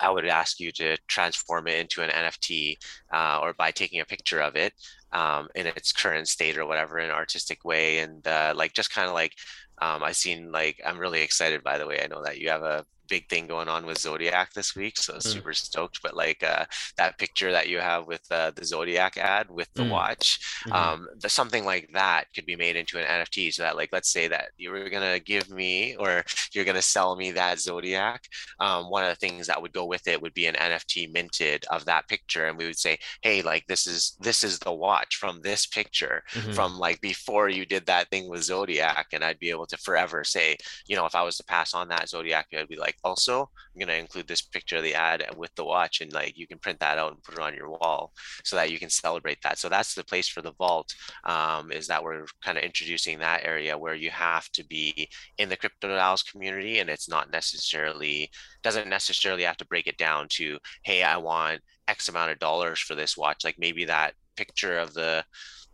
[0.00, 2.76] I would ask you to transform it into an NFT
[3.12, 4.72] uh, or by taking a picture of it
[5.12, 7.98] um, in its current state or whatever in an artistic way.
[7.98, 9.34] And uh, like just kind of like
[9.80, 12.00] um, I've seen like I'm really excited by the way.
[12.02, 15.14] I know that you have a big thing going on with Zodiac this week, so
[15.14, 15.22] mm.
[15.22, 16.02] super stoked.
[16.02, 16.64] But like uh,
[16.96, 19.90] that picture that you have with uh, the Zodiac ad with the mm.
[19.90, 20.72] watch, mm-hmm.
[20.72, 23.52] um, the, something like that could be made into an NFT.
[23.52, 27.16] So that like let's say that you were gonna give me or you're gonna sell
[27.16, 28.24] me that Zodiac.
[28.60, 31.64] Um, one of the things that would go with it would be an NFT minted
[31.70, 35.16] of that picture, and we would say, hey, like this is this is the watch
[35.16, 36.52] from this picture mm-hmm.
[36.52, 40.24] from like before you did that thing with Zodiac, and I'd be able to forever
[40.24, 40.56] say,
[40.86, 43.42] you know, if I was to pass on that Zodiac, I'd be like also
[43.74, 46.46] i'm going to include this picture of the ad with the watch and like you
[46.46, 48.12] can print that out and put it on your wall
[48.44, 49.58] so that you can celebrate that.
[49.58, 50.94] So that's the place for the vault
[51.24, 55.48] um, is that we're kind of introducing that area where you have to be in
[55.48, 58.30] the crypto dials community and it's not necessarily
[58.62, 62.78] doesn't necessarily have to break it down to hey i want x amount of dollars
[62.78, 63.44] for this watch.
[63.44, 65.24] Like maybe that picture of the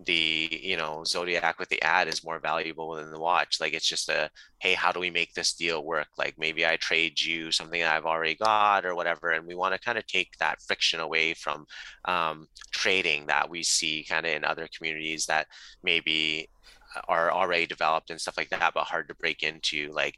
[0.04, 3.60] the you know zodiac with the ad is more valuable than the watch.
[3.60, 6.08] Like it's just a hey how do we make this deal work?
[6.18, 9.30] Like maybe i trade you something i've already got or whatever.
[9.30, 11.66] And we want to kind of take that friction away from
[12.06, 15.46] um, trading that we see kind of in other communities that
[15.82, 16.48] maybe
[17.08, 19.92] are already developed and stuff like that but hard to break into.
[19.92, 20.16] Like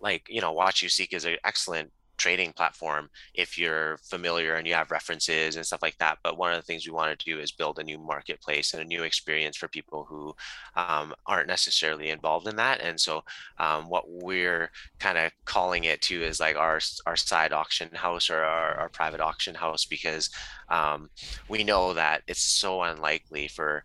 [0.00, 1.90] like you know WatchUSeek is an excellent
[2.20, 6.18] trading platform if you're familiar and you have references and stuff like that.
[6.22, 8.82] But one of the things we want to do is build a new marketplace and
[8.82, 10.34] a new experience for people who
[10.76, 12.82] um, aren't necessarily involved in that.
[12.82, 13.24] And so
[13.58, 18.28] um, what we're kind of calling it to is like our our side auction house
[18.28, 20.28] or our, our private auction house because
[20.68, 21.08] um,
[21.48, 23.82] we know that it's so unlikely for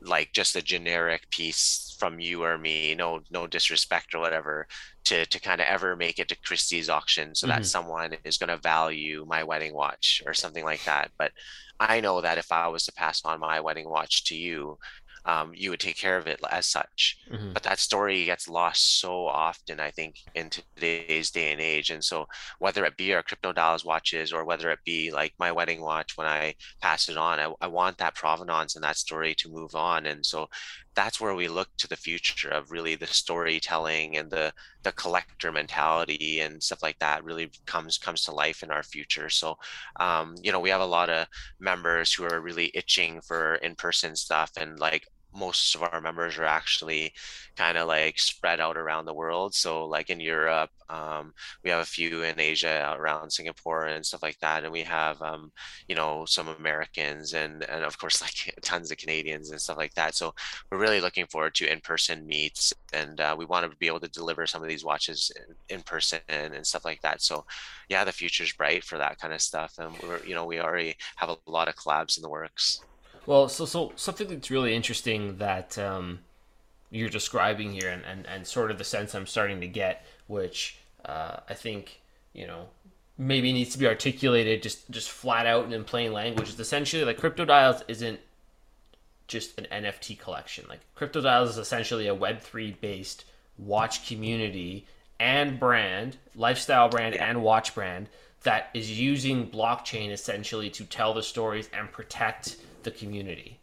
[0.00, 4.66] like just a generic piece from you or me no no disrespect or whatever
[5.04, 7.58] to to kind of ever make it to christie's auction so mm-hmm.
[7.58, 11.32] that someone is going to value my wedding watch or something like that but
[11.80, 14.78] i know that if i was to pass on my wedding watch to you
[15.26, 17.18] um, you would take care of it as such.
[17.30, 17.52] Mm-hmm.
[17.52, 21.90] But that story gets lost so often, I think, in today's day and age.
[21.90, 22.26] And so,
[22.58, 26.16] whether it be our crypto dials watches or whether it be like my wedding watch
[26.16, 29.74] when I pass it on, I, I want that provenance and that story to move
[29.74, 30.04] on.
[30.06, 30.48] And so,
[30.94, 35.50] that's where we look to the future of really the storytelling and the the collector
[35.50, 39.28] mentality and stuff like that really comes comes to life in our future.
[39.28, 39.56] So
[40.00, 41.26] um, you know we have a lot of
[41.58, 46.44] members who are really itching for in-person stuff and like most of our members are
[46.44, 47.12] actually
[47.56, 49.54] kind of like spread out around the world.
[49.54, 51.32] So like in Europe, um,
[51.62, 55.20] we have a few in Asia around Singapore and stuff like that, and we have
[55.22, 55.52] um,
[55.88, 59.94] you know some Americans and and of course like tons of Canadians and stuff like
[59.94, 60.14] that.
[60.14, 60.34] So
[60.70, 64.08] we're really looking forward to in-person meets, and uh, we want to be able to
[64.08, 65.30] deliver some of these watches
[65.68, 67.20] in, person and stuff like that.
[67.22, 67.44] So
[67.88, 70.96] yeah, the future's bright for that kind of stuff, and we're you know we already
[71.16, 72.80] have a lot of collabs in the works.
[73.26, 76.20] Well, so so something that's really interesting that um,
[76.90, 80.76] you're describing here, and, and, and sort of the sense I'm starting to get, which
[81.04, 82.00] uh, I think
[82.32, 82.66] you know
[83.16, 86.48] maybe needs to be articulated just just flat out and in plain language.
[86.48, 88.20] Is essentially like Crypto Dials isn't
[89.26, 90.66] just an NFT collection.
[90.68, 93.24] Like Crypto Dials is essentially a Web three based
[93.58, 94.86] watch community
[95.20, 98.08] and brand, lifestyle brand and watch brand
[98.42, 103.58] that is using blockchain essentially to tell the stories and protect the community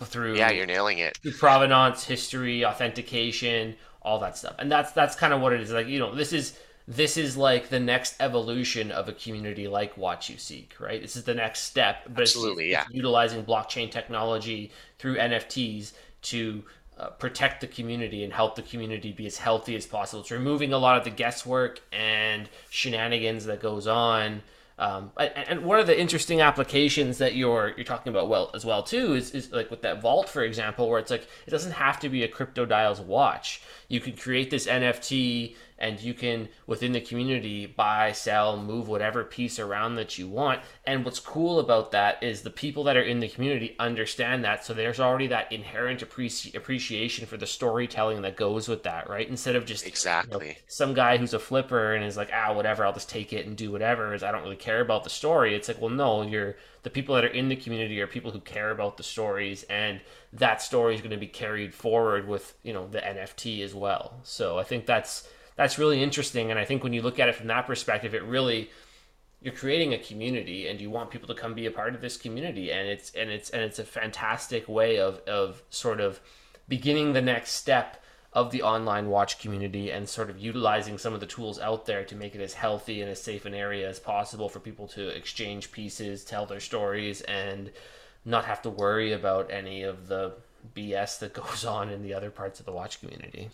[0.00, 1.16] through yeah you're nailing it.
[1.18, 4.54] through provenance history authentication all that stuff.
[4.58, 5.72] And that's that's kind of what it is.
[5.72, 9.96] Like you know this is this is like the next evolution of a community like
[9.96, 11.00] WatchUSeek right?
[11.00, 12.04] This is the next step.
[12.08, 12.84] But absolutely it's, yeah.
[12.86, 16.64] it's utilizing blockchain technology through nfts to
[16.98, 20.20] uh, protect the community and help the community be as healthy as possible.
[20.22, 24.42] It's removing a lot of the guesswork and shenanigans that goes on
[24.78, 28.82] um, and one of the interesting applications that you're you're talking about well as well
[28.82, 31.98] too is, is like with that vault for example where it's like it doesn't have
[32.00, 36.92] to be a crypto dials watch you can create this nft and you can within
[36.92, 40.60] the community buy sell move whatever piece around that you want.
[40.84, 44.64] And what's cool about that is the people that are in the community understand that.
[44.64, 49.28] So there's already that inherent appreci- appreciation for the storytelling that goes with that right?
[49.28, 52.52] Instead of just exactly you know, some guy who's a flipper and is like ah
[52.52, 55.10] whatever i'll just take it and do whatever is i don't really care about the
[55.10, 55.54] story.
[55.54, 58.40] It's like well no you're the people that are in the community are people who
[58.40, 60.00] care about the stories and
[60.32, 64.20] that story is going to be carried forward with you know the nft as well
[64.22, 66.50] so i think that's that's really interesting.
[66.50, 68.70] And I think when you look at it from that perspective, it really
[69.42, 72.16] you're creating a community and you want people to come be a part of this
[72.16, 76.18] community and it's and it's and it's a fantastic way of of sort of
[76.66, 78.02] beginning the next step
[78.32, 82.04] of the online watch community and sort of utilizing some of the tools out there
[82.04, 85.08] to make it as healthy and as safe an area as possible for people to
[85.08, 87.70] exchange pieces, tell their stories and
[88.24, 90.34] not have to worry about any of the
[90.74, 93.50] BS that goes on in the other parts of the watch community.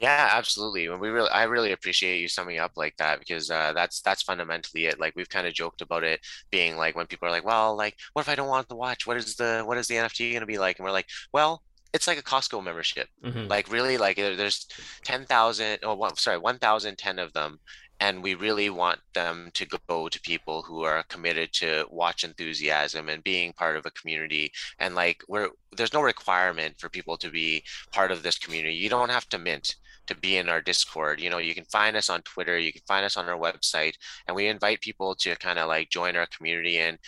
[0.00, 0.88] Yeah, absolutely.
[0.88, 4.86] we really, I really appreciate you summing up like that because uh, that's that's fundamentally
[4.86, 5.00] it.
[5.00, 6.20] Like we've kind of joked about it
[6.50, 9.08] being like when people are like, "Well, like, what if I don't want the watch?
[9.08, 11.62] What is the what is the NFT going to be like?" And we're like, "Well,
[11.92, 13.08] it's like a Costco membership.
[13.24, 13.48] Mm-hmm.
[13.48, 14.66] Like really, like there's
[15.02, 17.58] ten thousand, oh, one, sorry, one thousand ten of them,
[18.00, 23.08] and we really want them to go to people who are committed to watch enthusiasm
[23.08, 24.52] and being part of a community.
[24.78, 28.74] And like we're there's no requirement for people to be part of this community.
[28.74, 29.76] You don't have to mint
[30.06, 31.20] to be in our discord.
[31.20, 33.94] You know you can find us on twitter you can find us on our website
[34.26, 36.98] and we invite people to kind of like join our community and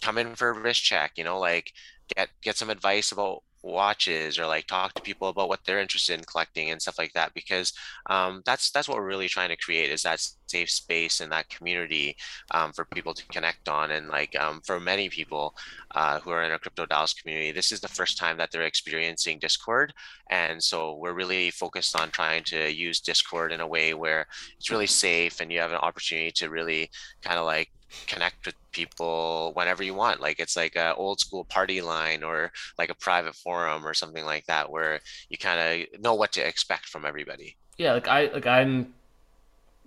[0.00, 1.72] come in for a wrist check you know like
[2.14, 6.18] get get some advice about watches or like talk to people about what they're interested
[6.18, 7.72] in collecting and stuff like that because
[8.10, 11.48] um, that's that's what we're really trying to create is that safe space and that
[11.48, 12.14] community
[12.50, 15.54] um, for people to connect on and like um, for many people
[15.94, 18.62] uh, who are in a crypto dials community this is the first time that they're
[18.62, 19.92] experiencing discord.
[20.30, 24.26] And so we're really focused on trying to use discord in a way where
[24.58, 26.90] it's really safe and you have an opportunity to really
[27.22, 27.70] kind of like
[28.06, 30.20] connect with people whenever you want.
[30.20, 34.24] Like it's like a old school party line or like a private forum or something
[34.24, 37.56] like that where you kind of know what to expect from everybody.
[37.78, 38.94] Yeah like i like i'm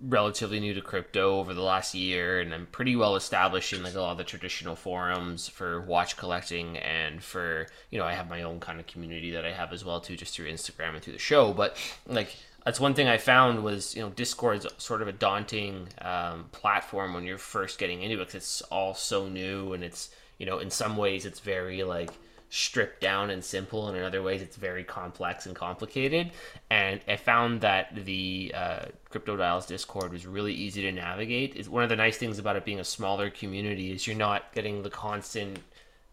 [0.02, 3.94] relatively new to crypto over the last year and i'm pretty well established in like
[3.94, 8.28] a lot of the traditional forums for watch collecting and for you know i have
[8.28, 11.02] my own kind of community that i have as well too just through instagram and
[11.02, 11.52] through the show.
[11.52, 12.36] But like
[12.66, 17.14] that's one thing I found was you know Discord's sort of a daunting um, platform
[17.14, 20.58] when you're first getting into it because it's all so new and it's you know
[20.58, 22.10] in some ways it's very like
[22.50, 26.32] stripped down and simple and in other ways it's very complex and complicated.
[26.68, 31.54] And i found that the uh, crypto dials discord was really easy to navigate.
[31.54, 34.52] Is one of the nice things about it being a smaller community is you're not
[34.52, 35.60] getting the constant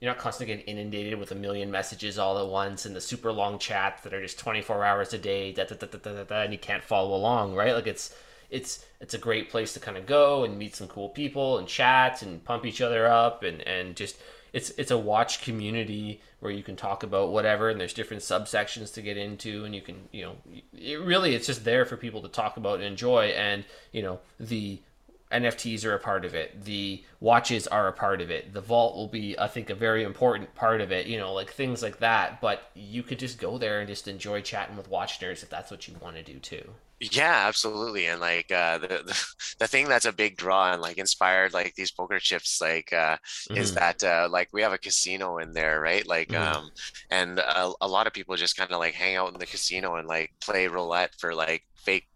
[0.04, 3.32] you're not constantly getting inundated with a million messages all at once and the super
[3.32, 6.42] long chats that are just 24 hours a day da, da, da, da, da, da,
[6.42, 7.74] and you can't follow along right?
[7.74, 8.14] Like it's
[8.50, 11.70] it's it's a great place to kind of go and meet some cool people and
[11.70, 14.18] chat and pump each other up and and just
[14.52, 18.94] it's it's a watch community where you can talk about whatever and there's different subsections
[18.94, 20.36] to get into and you can you know
[20.74, 24.20] it really it's just there for people to talk about and enjoy and you know
[24.38, 24.82] the
[25.34, 26.64] NFTs are a part of it.
[26.64, 28.54] The watches are a part of it.
[28.54, 31.08] The vault will be, I think, a very important part of it.
[31.08, 32.40] You know, like things like that.
[32.40, 35.72] But you could just go there and just enjoy chatting with watch nerds if that's
[35.72, 36.70] what you want to do too.
[37.12, 38.06] Yeah, absolutely.
[38.06, 39.26] And like uh, the, the
[39.60, 43.18] the thing that's a big draw and like inspired like these poker chips like uh,
[43.18, 43.58] mm-hmm.
[43.58, 46.08] is that uh, like we have a casino in there, right?
[46.08, 46.58] Like mm-hmm.
[46.58, 46.72] um,
[47.10, 49.96] and a, a lot of people just kind of like hang out in the casino
[49.96, 52.08] and like play roulette for like fake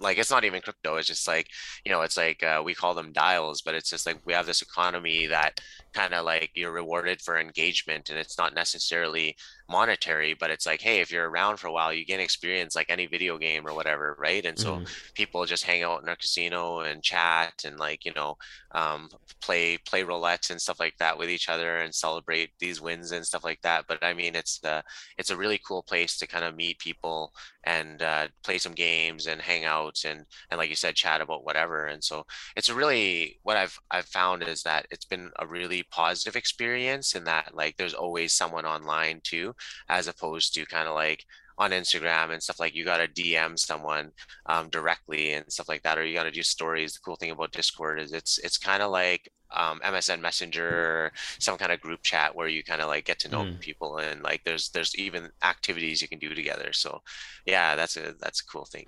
[0.00, 1.48] like it's not even crypto it's just like
[1.84, 4.46] you know it's like uh, we call them dials but it's just like we have
[4.46, 5.60] this economy that
[5.92, 9.36] kind of like you're rewarded for engagement and it's not necessarily
[9.68, 12.90] monetary but it's like hey if you're around for a while you gain experience like
[12.90, 15.12] any video game or whatever right and so mm.
[15.14, 18.36] people just hang out in a casino and chat and like you know
[18.72, 19.08] um,
[19.40, 23.26] play play roulette and stuff like that with each other and celebrate these wins and
[23.26, 24.82] stuff like that but i mean it's uh,
[25.18, 27.32] it's a really cool place to kind of meet people
[27.64, 31.44] and uh, play some games and hang out and and like you said chat about
[31.44, 32.24] whatever and so
[32.56, 37.14] it's a really what i've i've found is that it's been a really positive experience
[37.14, 39.54] in that like there's always someone online too
[39.88, 41.24] as opposed to kind of like
[41.60, 44.10] on Instagram and stuff like you got to DM someone
[44.46, 46.94] um, directly and stuff like that, or you got to do stories.
[46.94, 51.58] The cool thing about Discord is it's it's kind of like um, MSN Messenger, some
[51.58, 53.60] kind of group chat where you kind of like get to know mm.
[53.60, 56.72] people and like there's there's even activities you can do together.
[56.72, 57.02] So
[57.46, 58.86] yeah, that's a that's a cool thing.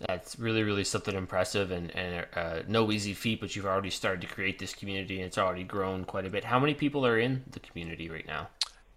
[0.00, 4.20] That's really, really something impressive and, and uh, no easy feat, but you've already started
[4.22, 6.44] to create this community and it's already grown quite a bit.
[6.44, 8.48] How many people are in the community right now?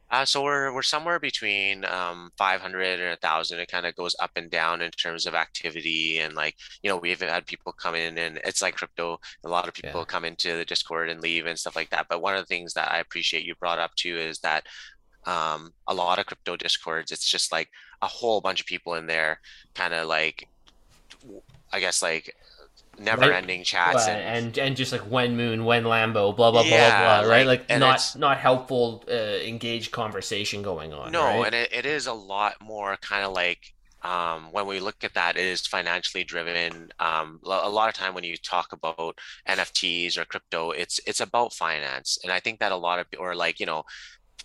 [0.09, 3.59] Uh, so we're we're somewhere between um, 500 and 1,000.
[3.59, 6.97] It kind of goes up and down in terms of activity, and like you know,
[6.97, 9.19] we've had people come in, and it's like crypto.
[9.43, 10.05] A lot of people yeah.
[10.05, 12.07] come into the Discord and leave and stuff like that.
[12.09, 14.65] But one of the things that I appreciate you brought up too is that
[15.25, 17.69] um, a lot of crypto discords, it's just like
[18.01, 19.41] a whole bunch of people in there,
[19.73, 20.47] kind of like
[21.73, 22.33] I guess like
[22.99, 23.33] never right?
[23.33, 27.21] ending chats and, and, and just like when moon when lambo blah blah yeah, blah
[27.21, 31.45] blah right like, like not not helpful uh, engaged conversation going on no right?
[31.47, 33.73] and it, it is a lot more kind of like
[34.03, 36.91] um, when we look at that, it is financially driven.
[36.99, 39.19] Um, a lot of time when you talk about
[39.49, 43.35] NFTs or crypto, it's it's about finance, and I think that a lot of or
[43.35, 43.83] like you know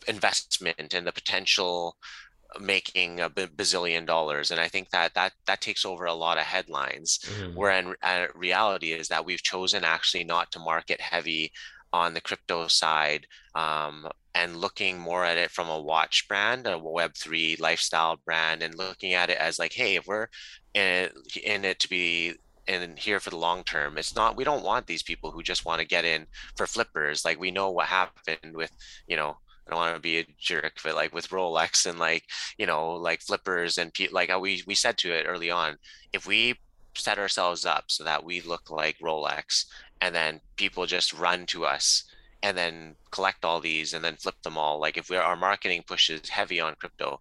[0.08, 1.96] investment and the potential
[2.60, 6.44] making a bazillion dollars and i think that that that takes over a lot of
[6.44, 7.54] headlines mm-hmm.
[7.54, 11.52] where in uh, reality is that we've chosen actually not to market heavy
[11.92, 16.70] on the crypto side um, and looking more at it from a watch brand a
[16.70, 20.28] web3 lifestyle brand and looking at it as like hey if we're
[20.74, 21.12] in it,
[21.44, 22.34] in it to be
[22.68, 25.64] in here for the long term it's not we don't want these people who just
[25.64, 26.26] want to get in
[26.56, 28.70] for flippers like we know what happened with
[29.06, 29.36] you know
[29.66, 32.24] I don't want to be a jerk, but like with Rolex and like
[32.58, 35.78] you know like flippers and pe- like we we said to it early on,
[36.12, 36.58] if we
[36.94, 39.66] set ourselves up so that we look like Rolex,
[40.00, 42.04] and then people just run to us
[42.42, 44.80] and then collect all these and then flip them all.
[44.80, 47.20] Like if we our marketing pushes heavy on crypto,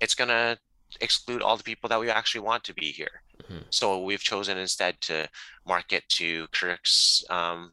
[0.00, 0.58] it's gonna
[1.00, 3.22] exclude all the people that we actually want to be here.
[3.42, 3.62] Mm-hmm.
[3.70, 5.28] So we've chosen instead to
[5.66, 7.72] market to Kirk's um,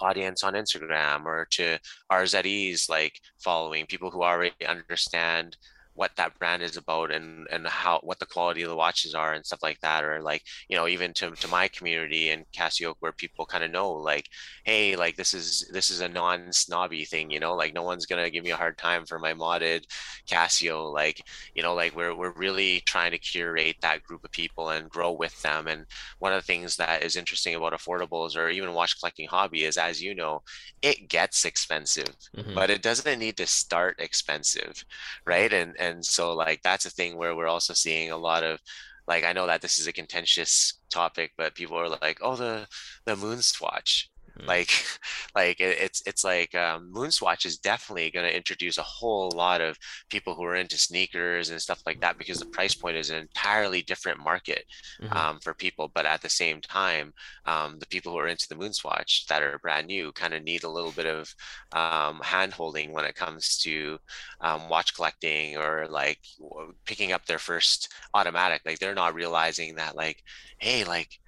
[0.00, 1.78] audience on Instagram or to
[2.10, 5.56] RZE's like following people who already understand
[6.00, 9.34] what that brand is about and and how what the quality of the watches are
[9.34, 12.94] and stuff like that or like you know even to, to my community in Casio
[13.00, 14.26] where people kind of know like
[14.64, 18.30] hey like this is this is a non-snobby thing you know like no one's gonna
[18.30, 19.84] give me a hard time for my modded
[20.26, 21.22] Casio like
[21.54, 25.12] you know like we're, we're really trying to curate that group of people and grow
[25.12, 25.84] with them and
[26.18, 29.76] one of the things that is interesting about affordables or even watch collecting hobby is
[29.76, 30.40] as you know
[30.80, 32.54] it gets expensive mm-hmm.
[32.54, 34.82] but it doesn't need to start expensive
[35.26, 38.44] right and and and so like that's a thing where we're also seeing a lot
[38.44, 38.60] of
[39.08, 42.66] like i know that this is a contentious topic but people are like oh the
[43.06, 44.09] the moon swatch
[44.40, 44.48] Mm-hmm.
[44.48, 44.70] Like,
[45.34, 49.78] like it's it's like um, Moonswatch is definitely going to introduce a whole lot of
[50.08, 53.16] people who are into sneakers and stuff like that because the price point is an
[53.16, 54.64] entirely different market
[55.00, 55.16] mm-hmm.
[55.16, 55.90] um, for people.
[55.92, 57.12] But at the same time,
[57.46, 60.64] um, the people who are into the Moonswatch that are brand new kind of need
[60.64, 61.34] a little bit of
[61.72, 63.98] um, hand holding when it comes to
[64.40, 66.20] um, watch collecting or like
[66.84, 68.62] picking up their first automatic.
[68.64, 70.22] Like they're not realizing that like,
[70.58, 71.19] hey, like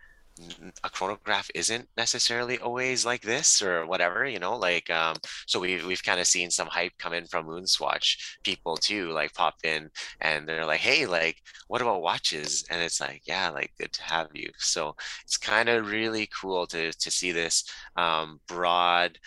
[0.83, 5.17] a chronograph isn't necessarily always like this or whatever, you know, like um
[5.47, 9.35] so we we've kind of seen some hype come in from Moonswatch people too, like
[9.35, 11.37] pop in and they're like, hey, like
[11.69, 12.65] what about watches?
[12.71, 14.51] And it's like, yeah, like good to have you.
[14.59, 17.65] So it's kind of really cool to to see this
[17.97, 19.19] um broad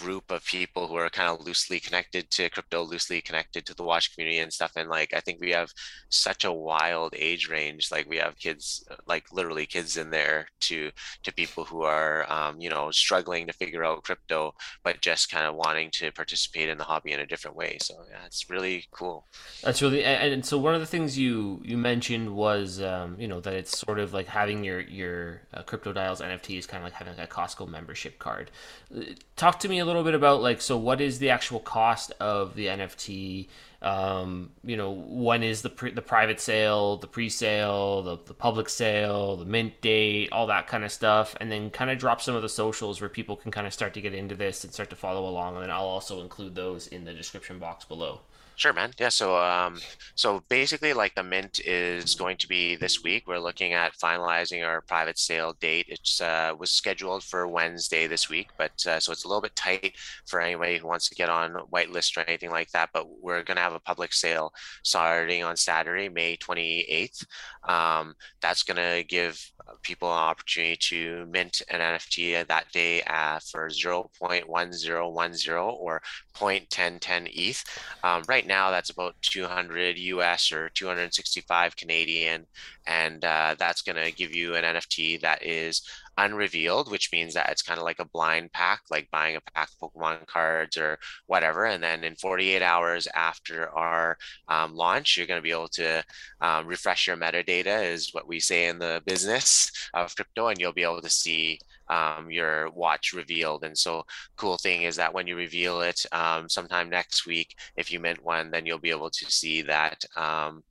[0.00, 3.82] group of people who are kind of loosely connected to crypto, loosely connected to the
[3.82, 4.72] watch community and stuff.
[4.76, 5.72] And like, I think we have
[6.08, 7.90] such a wild age range.
[7.90, 10.90] Like we have kids, like literally kids in there to,
[11.22, 15.46] to people who are, um, you know, struggling to figure out crypto, but just kind
[15.46, 17.78] of wanting to participate in the hobby in a different way.
[17.80, 19.26] So yeah, it's really cool.
[19.62, 23.40] That's really, and so one of the things you, you mentioned was, um, you know,
[23.40, 26.84] that it's sort of like having your, your uh, crypto dials NFT is kind of
[26.84, 28.50] like having like a Costco membership card.
[28.94, 29.02] Uh,
[29.36, 32.54] talk to me a little bit about like so what is the actual cost of
[32.54, 33.48] the NFT?
[33.82, 38.68] Um, you know, when is the pre- the private sale, the pre-sale, the, the public
[38.68, 42.34] sale, the mint date, all that kind of stuff, and then kind of drop some
[42.34, 44.90] of the socials where people can kind of start to get into this and start
[44.90, 48.20] to follow along, and then I'll also include those in the description box below.
[48.58, 48.92] Sure, man.
[48.98, 49.10] Yeah.
[49.10, 49.78] So, um,
[50.14, 53.26] so basically, like the mint is going to be this week.
[53.26, 55.86] We're looking at finalizing our private sale date.
[55.90, 59.54] It's uh, was scheduled for Wednesday this week, but uh, so it's a little bit
[59.56, 59.92] tight
[60.24, 62.88] for anybody who wants to get on whitelist or anything like that.
[62.94, 67.26] But we're to have a public sale starting on Saturday, May 28th.
[67.68, 69.38] Um, that's to give
[69.82, 76.02] people an opportunity to mint an NFT that day uh, for 0.1010 or
[76.34, 77.64] 0.1010 ETH.
[78.02, 82.46] Um, right now, that's about 200 US or 265 Canadian,
[82.86, 85.82] and uh, that's going to give you an NFT that is
[86.18, 89.68] unrevealed, which means that it's kind of like a blind pack, like buying a pack
[89.80, 91.66] of Pokemon cards or whatever.
[91.66, 94.16] And then in 48 hours after our
[94.48, 96.04] um, launch, you're going to be able to
[96.40, 100.72] um, refresh your metadata, is what we say in the business of crypto, and you'll
[100.72, 101.58] be able to see
[101.88, 103.64] um, your watch revealed.
[103.64, 104.04] And so,
[104.36, 108.22] cool thing is that when you reveal it um, sometime next week, if you mint
[108.24, 110.62] one, then you'll be able to see that um,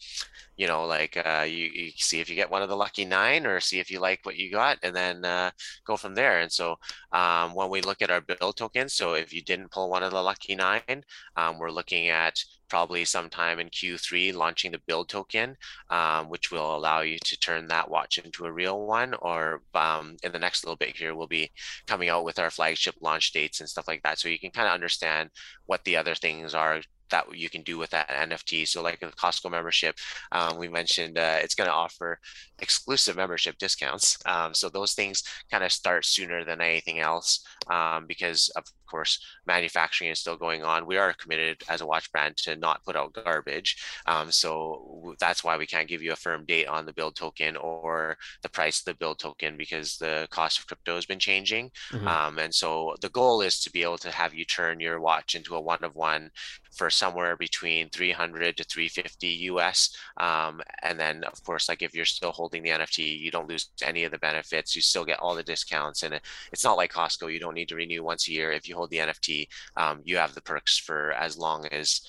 [0.57, 3.45] you know, like uh, you, you, see if you get one of the lucky nine
[3.45, 5.51] or see if you like what you got and then uh,
[5.86, 6.39] go from there.
[6.39, 6.78] And so
[7.11, 10.11] um, when we look at our build tokens, so if you didn't pull one of
[10.11, 11.03] the lucky nine,
[11.36, 15.55] um, we're looking at probably sometime in Q3 launching the build token,
[15.89, 19.13] um, which will allow you to turn that watch into a real one.
[19.16, 21.51] Or um, in the next little bit here, we'll be
[21.88, 24.20] coming out with our flagship launch dates and stuff like that.
[24.20, 25.30] So you can kind of understand
[25.66, 28.68] what the other things are that you can do with that NFT.
[28.68, 29.95] So, like the Costco membership,
[30.32, 32.20] um, we mentioned uh, it's going to offer
[32.59, 34.18] exclusive membership discounts.
[34.26, 38.63] Um, so those things kind of start sooner than anything else um, because, of
[38.95, 40.85] course, manufacturing is still going on.
[40.85, 43.75] We are committed as a watch brand to not put out garbage.
[44.05, 47.57] Um, so that's why we can't give you a firm date on the build token
[47.57, 51.71] or the price of the build token because the cost of crypto has been changing.
[51.91, 52.07] Mm-hmm.
[52.07, 55.35] Um, and so the goal is to be able to have you turn your watch
[55.35, 56.31] into a one of one
[56.75, 59.95] for somewhere between 300 to 350 US.
[60.17, 63.69] Um, and then, of course, like if you're still holding the NFT, you don't lose
[63.81, 64.75] any of the benefits.
[64.75, 66.03] You still get all the discounts.
[66.03, 66.19] And
[66.51, 68.51] it's not like Costco, you don't need to renew once a year.
[68.51, 72.01] If you hold the NFT, um, you have the perks for as long as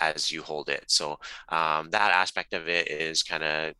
[0.00, 0.84] as you hold it.
[0.88, 3.74] So um, that aspect of it is kind of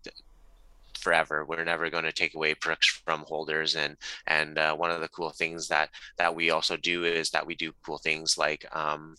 [0.99, 1.45] forever.
[1.45, 3.76] We're never going to take away perks from holders.
[3.76, 7.47] And and uh, one of the cool things that that we also do is that
[7.47, 9.16] we do cool things like um,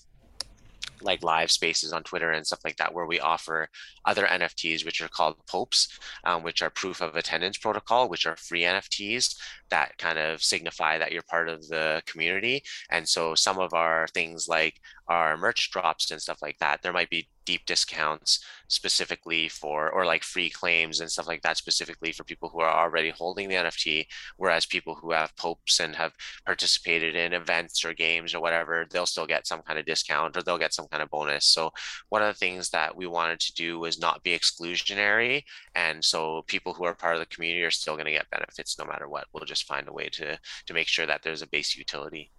[1.02, 3.70] like live spaces on Twitter and stuff like that, where we offer
[4.06, 5.88] other NFTs, which are called POAPs,
[6.24, 9.36] um, which are proof of attendance protocol, which are free NFTs
[9.70, 12.64] that kind of signify that you're part of the community.
[12.90, 16.94] And so some of our things like our merch drops and stuff like that, there
[16.94, 22.12] might be deep discounts specifically for, or like free claims and stuff like that, specifically
[22.12, 24.06] for people who are already holding the NFT.
[24.36, 26.12] Whereas people who have POAPs and have
[26.46, 30.44] participated in events or games or whatever, they'll still get some kind of discount or
[30.44, 31.46] they'll get some kind of bonus.
[31.46, 31.72] So
[32.10, 35.44] one of the things that we wanted to do was not be exclusionary.
[35.74, 38.78] And so people who are part of the community are still going to get benefits
[38.78, 39.28] no matter what.
[39.32, 42.30] We'll just find a way to, to make sure that there's a base utility.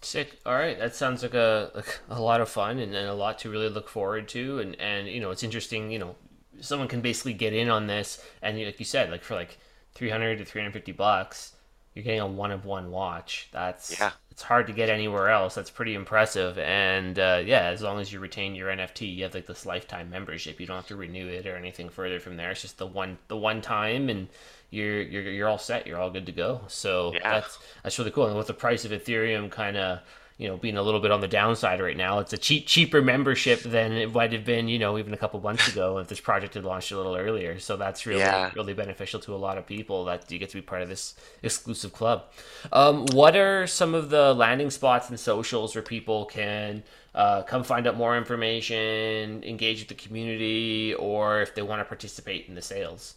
[0.00, 0.38] Sick.
[0.46, 3.38] All right, that sounds like a like a lot of fun and, and a lot
[3.40, 4.60] to really look forward to.
[4.60, 5.90] And and you know, it's interesting.
[5.90, 6.16] You know,
[6.60, 9.58] someone can basically get in on this, and like you said, like for like
[9.94, 11.54] three hundred to three hundred fifty bucks,
[11.94, 13.48] you're getting a one of one watch.
[13.52, 14.12] That's yeah.
[14.30, 15.56] It's hard to get anywhere else.
[15.56, 16.58] That's pretty impressive.
[16.58, 20.10] And uh, yeah, as long as you retain your NFT, you have like this lifetime
[20.10, 20.60] membership.
[20.60, 22.52] You don't have to renew it or anything further from there.
[22.52, 24.28] It's just the one the one time and
[24.70, 25.86] you're you're you're all set.
[25.86, 26.62] You're all good to go.
[26.68, 27.34] So yeah.
[27.34, 28.26] that's that's really cool.
[28.26, 30.00] And with the price of Ethereum kind of
[30.38, 32.20] you know being a little bit on the downside right now.
[32.20, 35.40] It's a cheap cheaper membership than it might have been you know even a couple
[35.40, 37.58] months ago if this project had launched a little earlier.
[37.58, 38.50] So that's really yeah.
[38.54, 41.14] really beneficial to a lot of people that you get to be part of this
[41.42, 42.24] exclusive club.
[42.72, 46.84] Um, what are some of the landing spots and socials where people can
[47.18, 51.84] uh, come find out more information, engage with the community, or if they want to
[51.84, 53.16] participate in the sales?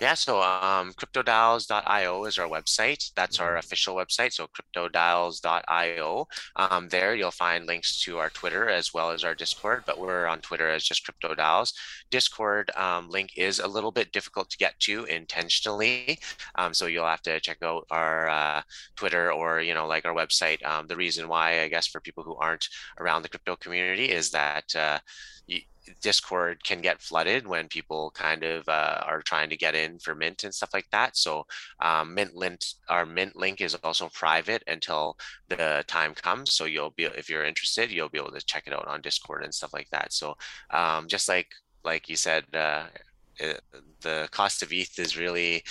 [0.00, 3.12] Yeah, so um, cryptodials.io is our website.
[3.14, 3.58] That's our mm-hmm.
[3.58, 4.32] official website.
[4.32, 6.26] So cryptodials.io.
[6.56, 10.26] Um, there you'll find links to our Twitter as well as our Discord, but we're
[10.26, 11.72] on Twitter as just cryptodials.
[12.10, 16.18] Discord um, link is a little bit difficult to get to intentionally.
[16.56, 18.62] Um, so you'll have to check out our uh,
[18.96, 20.64] Twitter or, you know, like our website.
[20.64, 22.68] Um, the reason why, I guess, for people who aren't
[22.98, 24.98] around the crypto community is that uh,
[26.02, 30.14] Discord can get flooded when people kind of uh, are trying to get in for
[30.14, 31.16] Mint and stuff like that.
[31.16, 31.46] So
[31.80, 35.16] um, Mint link, our Mint link is also private until
[35.48, 36.52] the time comes.
[36.52, 39.44] So you'll be, if you're interested, you'll be able to check it out on Discord
[39.44, 40.12] and stuff like that.
[40.12, 40.36] So
[40.70, 41.48] um, just like
[41.84, 42.84] like you said, uh,
[43.38, 43.60] it,
[44.00, 45.62] the cost of ETH is really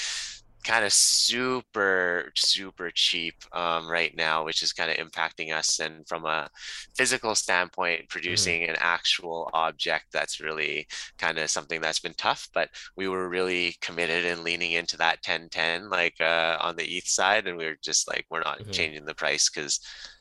[0.63, 6.07] kind of super super cheap um, right now which is kind of impacting us and
[6.07, 6.49] from a
[6.95, 8.07] physical standpoint mm-hmm.
[8.09, 8.71] producing mm-hmm.
[8.71, 10.85] an actual object that's really
[11.17, 15.19] kind of something that's been tough but we were really committed and leaning into that
[15.25, 18.71] 1010 like uh, on the eth side and we were just like we're not mm-hmm.
[18.71, 19.79] changing the price because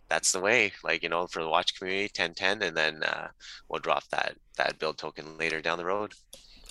[0.08, 3.28] that's the way like you know for the watch community 1010 and then uh,
[3.68, 6.12] we'll drop that that build token later down the road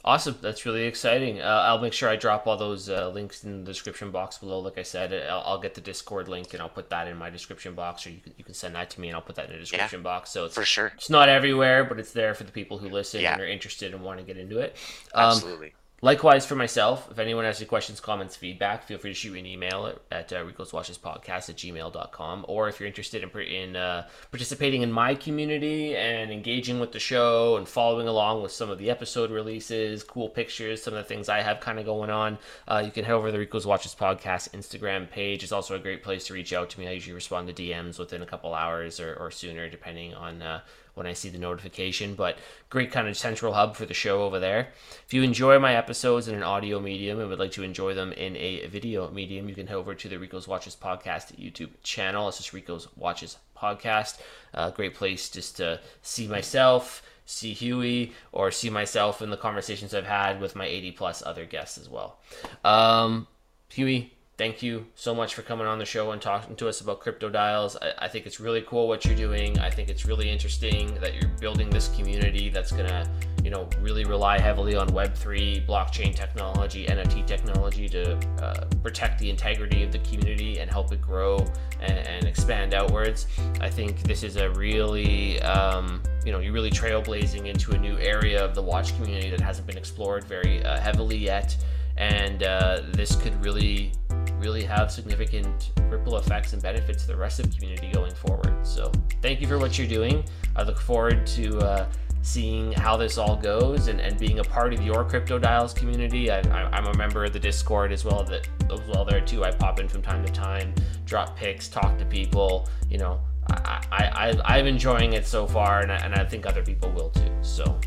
[0.05, 0.37] Awesome.
[0.39, 1.41] That's really exciting.
[1.41, 4.59] Uh, I'll make sure I drop all those uh, links in the description box below.
[4.59, 7.31] Like I said, I'll, I'll, get the Discord link and I'll put that in my
[7.31, 9.47] description box, or you can, you can send that to me and I'll put that
[9.47, 10.29] in the description yeah, box.
[10.29, 10.91] So it's, for sure.
[10.95, 13.33] It's not everywhere, but it's there for the people who listen yeah.
[13.33, 14.75] and are interested and want to get into it.
[15.15, 15.73] Um, Absolutely.
[16.05, 19.39] Likewise for myself, if anyone has any questions, comments, feedback, feel free to shoot me
[19.39, 22.45] an email at, at uh, Rico's Watches at gmail.com.
[22.47, 26.99] Or if you're interested in, in uh, participating in my community and engaging with the
[26.99, 31.07] show and following along with some of the episode releases, cool pictures, some of the
[31.07, 32.37] things I have kind of going on,
[32.67, 35.41] uh, you can head over to the Rico's Watches Podcast Instagram page.
[35.41, 36.87] It's also a great place to reach out to me.
[36.87, 40.61] I usually respond to DMs within a couple hours or, or sooner, depending on uh,
[40.95, 42.15] when I see the notification.
[42.15, 42.37] But
[42.69, 44.69] great kind of central hub for the show over there.
[45.05, 48.11] If you enjoy my episodes in an audio medium and would like to enjoy them
[48.13, 52.27] in a video medium, you can head over to the Rico's Watches Podcast YouTube channel.
[52.27, 54.19] It's just Rico's Watches Podcast.
[54.53, 59.93] Uh, great place just to see myself see Huey or see myself in the conversations
[59.93, 62.19] I've had with my 80 plus other guests as well.
[62.63, 63.27] Um,
[63.69, 66.99] Huey, thank you so much for coming on the show and talking to us about
[66.99, 67.77] Crypto Dials.
[67.81, 69.57] I, I, think it's really cool what you're doing.
[69.59, 73.09] I think it's really interesting that you're building this community that's gonna,
[73.43, 79.29] you know, really rely heavily on Web3, blockchain technology, NFT technology to uh, protect the
[79.29, 81.37] integrity of the community and help it grow
[81.79, 83.27] and, and expand outwards.
[83.61, 87.97] I think this is a really, um, you know, you're really trailblazing into a new
[87.99, 91.55] area of the watch community that hasn't been explored very uh, heavily yet.
[91.97, 93.93] And uh, this could really
[94.39, 98.55] really have significant ripple effects and benefits to the rest of the community going forward.
[98.65, 100.23] So thank you for what you're doing.
[100.55, 101.87] I look forward to uh,
[102.21, 106.31] seeing how this all goes and, and being a part of your Crypto Dials community.
[106.31, 106.39] I,
[106.77, 109.43] am a member of the Discord as well that as well there too.
[109.43, 110.73] I pop in from time to time,
[111.05, 112.67] drop pics, talk to people.
[112.89, 113.21] You know,
[113.51, 116.89] I, I, I I'm enjoying it so far, and I, and I think other people
[116.91, 117.31] will too.
[117.41, 117.79] So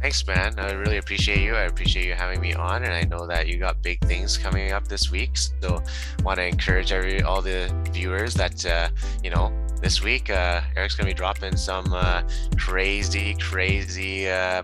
[0.00, 0.54] Thanks, man.
[0.58, 1.56] I really appreciate you.
[1.56, 4.70] I appreciate you having me on, and I know that you got big things coming
[4.70, 5.36] up this week.
[5.36, 5.82] So,
[6.22, 8.88] want to encourage every all the viewers that uh,
[9.24, 12.22] you know this week uh, Eric's gonna be dropping some uh,
[12.56, 14.62] crazy, crazy, uh,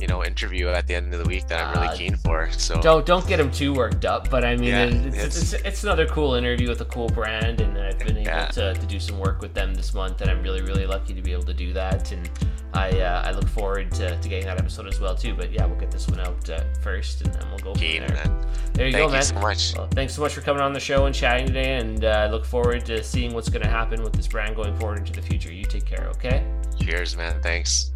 [0.00, 2.50] you know, interview at the end of the week that I'm really uh, keen for.
[2.52, 5.64] So don't don't get him too worked up, but I mean, yeah, it's, it's, it's,
[5.64, 8.46] it's, another cool interview with a cool brand, and I've been able yeah.
[8.46, 11.22] to, to do some work with them this month, and I'm really really lucky to
[11.22, 12.28] be able to do that, and
[12.74, 15.34] I uh, I look forward to, to getting that episode as well too.
[15.34, 18.14] But yeah, we'll get this one out uh, first, and then we'll go Keen, from
[18.14, 18.26] there.
[18.26, 18.46] Man.
[18.72, 19.22] There you Thank go, man.
[19.22, 19.74] so much.
[19.76, 22.26] Well, thanks so much for coming on the show and chatting today, and uh, I
[22.28, 25.22] look forward to seeing what's going to happen with this brand going forward into the
[25.22, 25.52] future.
[25.52, 26.46] You take care, okay?
[26.78, 27.40] Cheers, man.
[27.42, 27.92] Thanks.